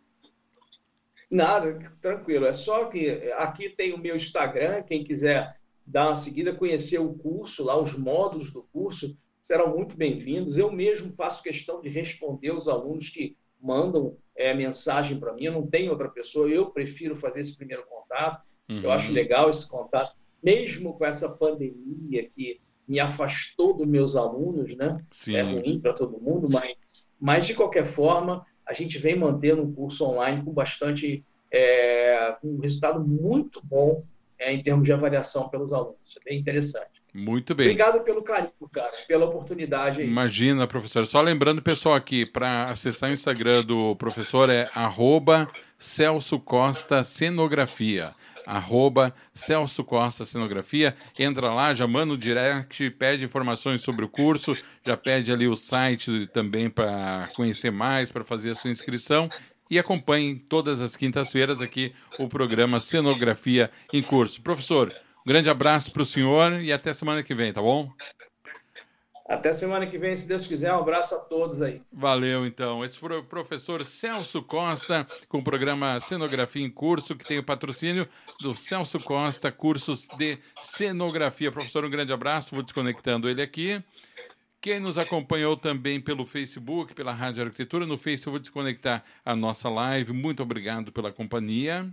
Nada, 1.29 1.79
tranquilo. 2.01 2.45
É 2.45 2.53
só 2.53 2.85
que 2.85 3.31
aqui 3.33 3.69
tem 3.69 3.93
o 3.93 3.97
meu 3.97 4.15
Instagram, 4.15 4.83
quem 4.83 5.03
quiser 5.03 5.57
dar 5.85 6.07
uma 6.07 6.15
seguida, 6.15 6.53
conhecer 6.53 6.99
o 6.99 7.13
curso, 7.13 7.63
lá 7.63 7.79
os 7.79 7.97
módulos 7.97 8.51
do 8.51 8.63
curso, 8.63 9.17
serão 9.41 9.75
muito 9.75 9.97
bem-vindos. 9.97 10.57
Eu 10.57 10.71
mesmo 10.71 11.13
faço 11.13 11.43
questão 11.43 11.81
de 11.81 11.89
responder 11.89 12.51
os 12.51 12.67
alunos 12.67 13.09
que 13.09 13.37
mandam 13.59 14.17
é, 14.35 14.53
mensagem 14.53 15.19
para 15.19 15.33
mim. 15.33 15.45
Eu 15.45 15.53
não 15.53 15.67
tenho 15.67 15.91
outra 15.91 16.09
pessoa, 16.09 16.49
eu 16.49 16.67
prefiro 16.71 17.15
fazer 17.15 17.41
esse 17.41 17.57
primeiro 17.57 17.85
contato. 17.87 18.45
Uhum. 18.69 18.81
Eu 18.81 18.91
acho 18.91 19.11
legal 19.11 19.49
esse 19.49 19.67
contato, 19.67 20.15
mesmo 20.43 20.93
com 20.93 21.05
essa 21.05 21.35
pandemia 21.35 22.29
que 22.29 22.59
me 22.87 22.99
afastou 22.99 23.73
dos 23.73 23.87
meus 23.87 24.15
alunos, 24.15 24.75
né? 24.75 25.03
Sim. 25.11 25.35
É 25.35 25.41
ruim 25.41 25.79
para 25.79 25.93
todo 25.93 26.19
mundo, 26.19 26.49
mas, 26.49 27.07
mas 27.19 27.45
de 27.45 27.53
qualquer 27.53 27.85
forma, 27.85 28.45
a 28.67 28.73
gente 28.73 28.97
vem 28.97 29.15
mantendo 29.15 29.61
um 29.61 29.73
curso 29.73 30.05
online 30.05 30.43
com 30.43 30.51
bastante, 30.51 31.23
é, 31.51 32.35
com 32.41 32.55
um 32.55 32.59
resultado 32.59 32.99
muito 32.99 33.61
bom 33.63 34.03
é, 34.37 34.53
em 34.53 34.61
termos 34.61 34.85
de 34.85 34.93
avaliação 34.93 35.49
pelos 35.49 35.73
alunos. 35.73 35.97
Isso 36.03 36.19
é 36.19 36.29
bem 36.29 36.39
interessante. 36.39 36.97
Muito 37.13 37.55
bem. 37.55 37.67
Obrigado 37.67 38.03
pelo 38.03 38.21
carinho, 38.21 38.51
cara, 38.71 38.91
pela 39.07 39.25
oportunidade. 39.25 40.01
Aí. 40.01 40.07
Imagina, 40.07 40.67
professor. 40.67 41.05
Só 41.07 41.21
lembrando, 41.21 41.61
pessoal, 41.61 41.95
aqui, 41.95 42.25
para 42.25 42.69
acessar 42.69 43.09
o 43.09 43.13
Instagram 43.13 43.63
do 43.63 43.95
professor 43.95 44.49
é 44.49 44.69
arroba 44.75 45.49
Celso 45.79 46.39
Costa 46.39 47.03
Cenografia 47.03 48.13
arroba 48.47 49.13
Celso 49.33 49.83
Costa 49.83 50.25
Cenografia. 50.25 50.95
Entra 51.19 51.53
lá, 51.53 51.73
já 51.73 51.85
manda 51.85 52.13
o 52.13 52.17
direct, 52.17 52.89
pede 52.91 53.25
informações 53.25 53.81
sobre 53.81 54.05
o 54.05 54.09
curso, 54.09 54.55
já 54.85 54.95
pede 54.95 55.31
ali 55.31 55.47
o 55.47 55.55
site 55.55 56.27
também 56.27 56.69
para 56.69 57.29
conhecer 57.35 57.71
mais, 57.71 58.09
para 58.09 58.23
fazer 58.23 58.51
a 58.51 58.55
sua 58.55 58.71
inscrição. 58.71 59.29
E 59.69 59.77
acompanhe 59.77 60.35
todas 60.35 60.79
as 60.79 60.95
quintas-feiras 60.95 61.61
aqui 61.61 61.93
o 62.17 62.29
programa 62.29 62.79
Cenografia 62.79 63.69
em 63.91 64.01
Curso. 64.01 64.41
Professor, 64.41 64.93
um 65.25 65.27
grande 65.27 65.49
abraço 65.49 65.91
para 65.91 66.03
o 66.03 66.05
senhor 66.05 66.61
e 66.61 66.71
até 66.71 66.93
semana 66.93 67.21
que 67.21 67.35
vem, 67.35 67.51
tá 67.51 67.61
bom? 67.61 67.91
Até 69.27 69.51
semana 69.51 69.85
que 69.85 69.97
vem, 69.97 70.15
se 70.15 70.25
Deus 70.25 70.47
quiser. 70.47 70.73
Um 70.73 70.79
abraço 70.79 71.13
a 71.13 71.19
todos 71.19 71.61
aí. 71.61 71.81
Valeu, 71.91 72.45
então. 72.45 72.83
Esse 72.85 72.97
foi 72.97 73.17
o 73.17 73.23
professor 73.23 73.83
Celso 73.83 74.41
Costa, 74.41 75.05
com 75.27 75.39
o 75.39 75.43
programa 75.43 75.99
Cenografia 75.99 76.65
em 76.65 76.69
Curso, 76.69 77.13
que 77.13 77.25
tem 77.25 77.37
o 77.37 77.43
patrocínio 77.43 78.07
do 78.39 78.55
Celso 78.55 78.99
Costa, 79.01 79.51
cursos 79.51 80.07
de 80.17 80.37
cenografia. 80.61 81.51
Professor, 81.51 81.83
um 81.83 81.89
grande 81.89 82.13
abraço. 82.13 82.55
Vou 82.55 82.63
desconectando 82.63 83.27
ele 83.27 83.41
aqui. 83.41 83.83
Quem 84.61 84.79
nos 84.79 84.97
acompanhou 84.97 85.57
também 85.57 85.99
pelo 85.99 86.25
Facebook, 86.25 86.95
pela 86.95 87.13
Rádio 87.13 87.43
Arquitetura, 87.43 87.85
no 87.85 87.97
Facebook, 87.97 88.27
eu 88.27 88.31
vou 88.31 88.39
desconectar 88.39 89.03
a 89.25 89.35
nossa 89.35 89.69
live. 89.69 90.13
Muito 90.13 90.41
obrigado 90.41 90.91
pela 90.91 91.11
companhia. 91.11 91.85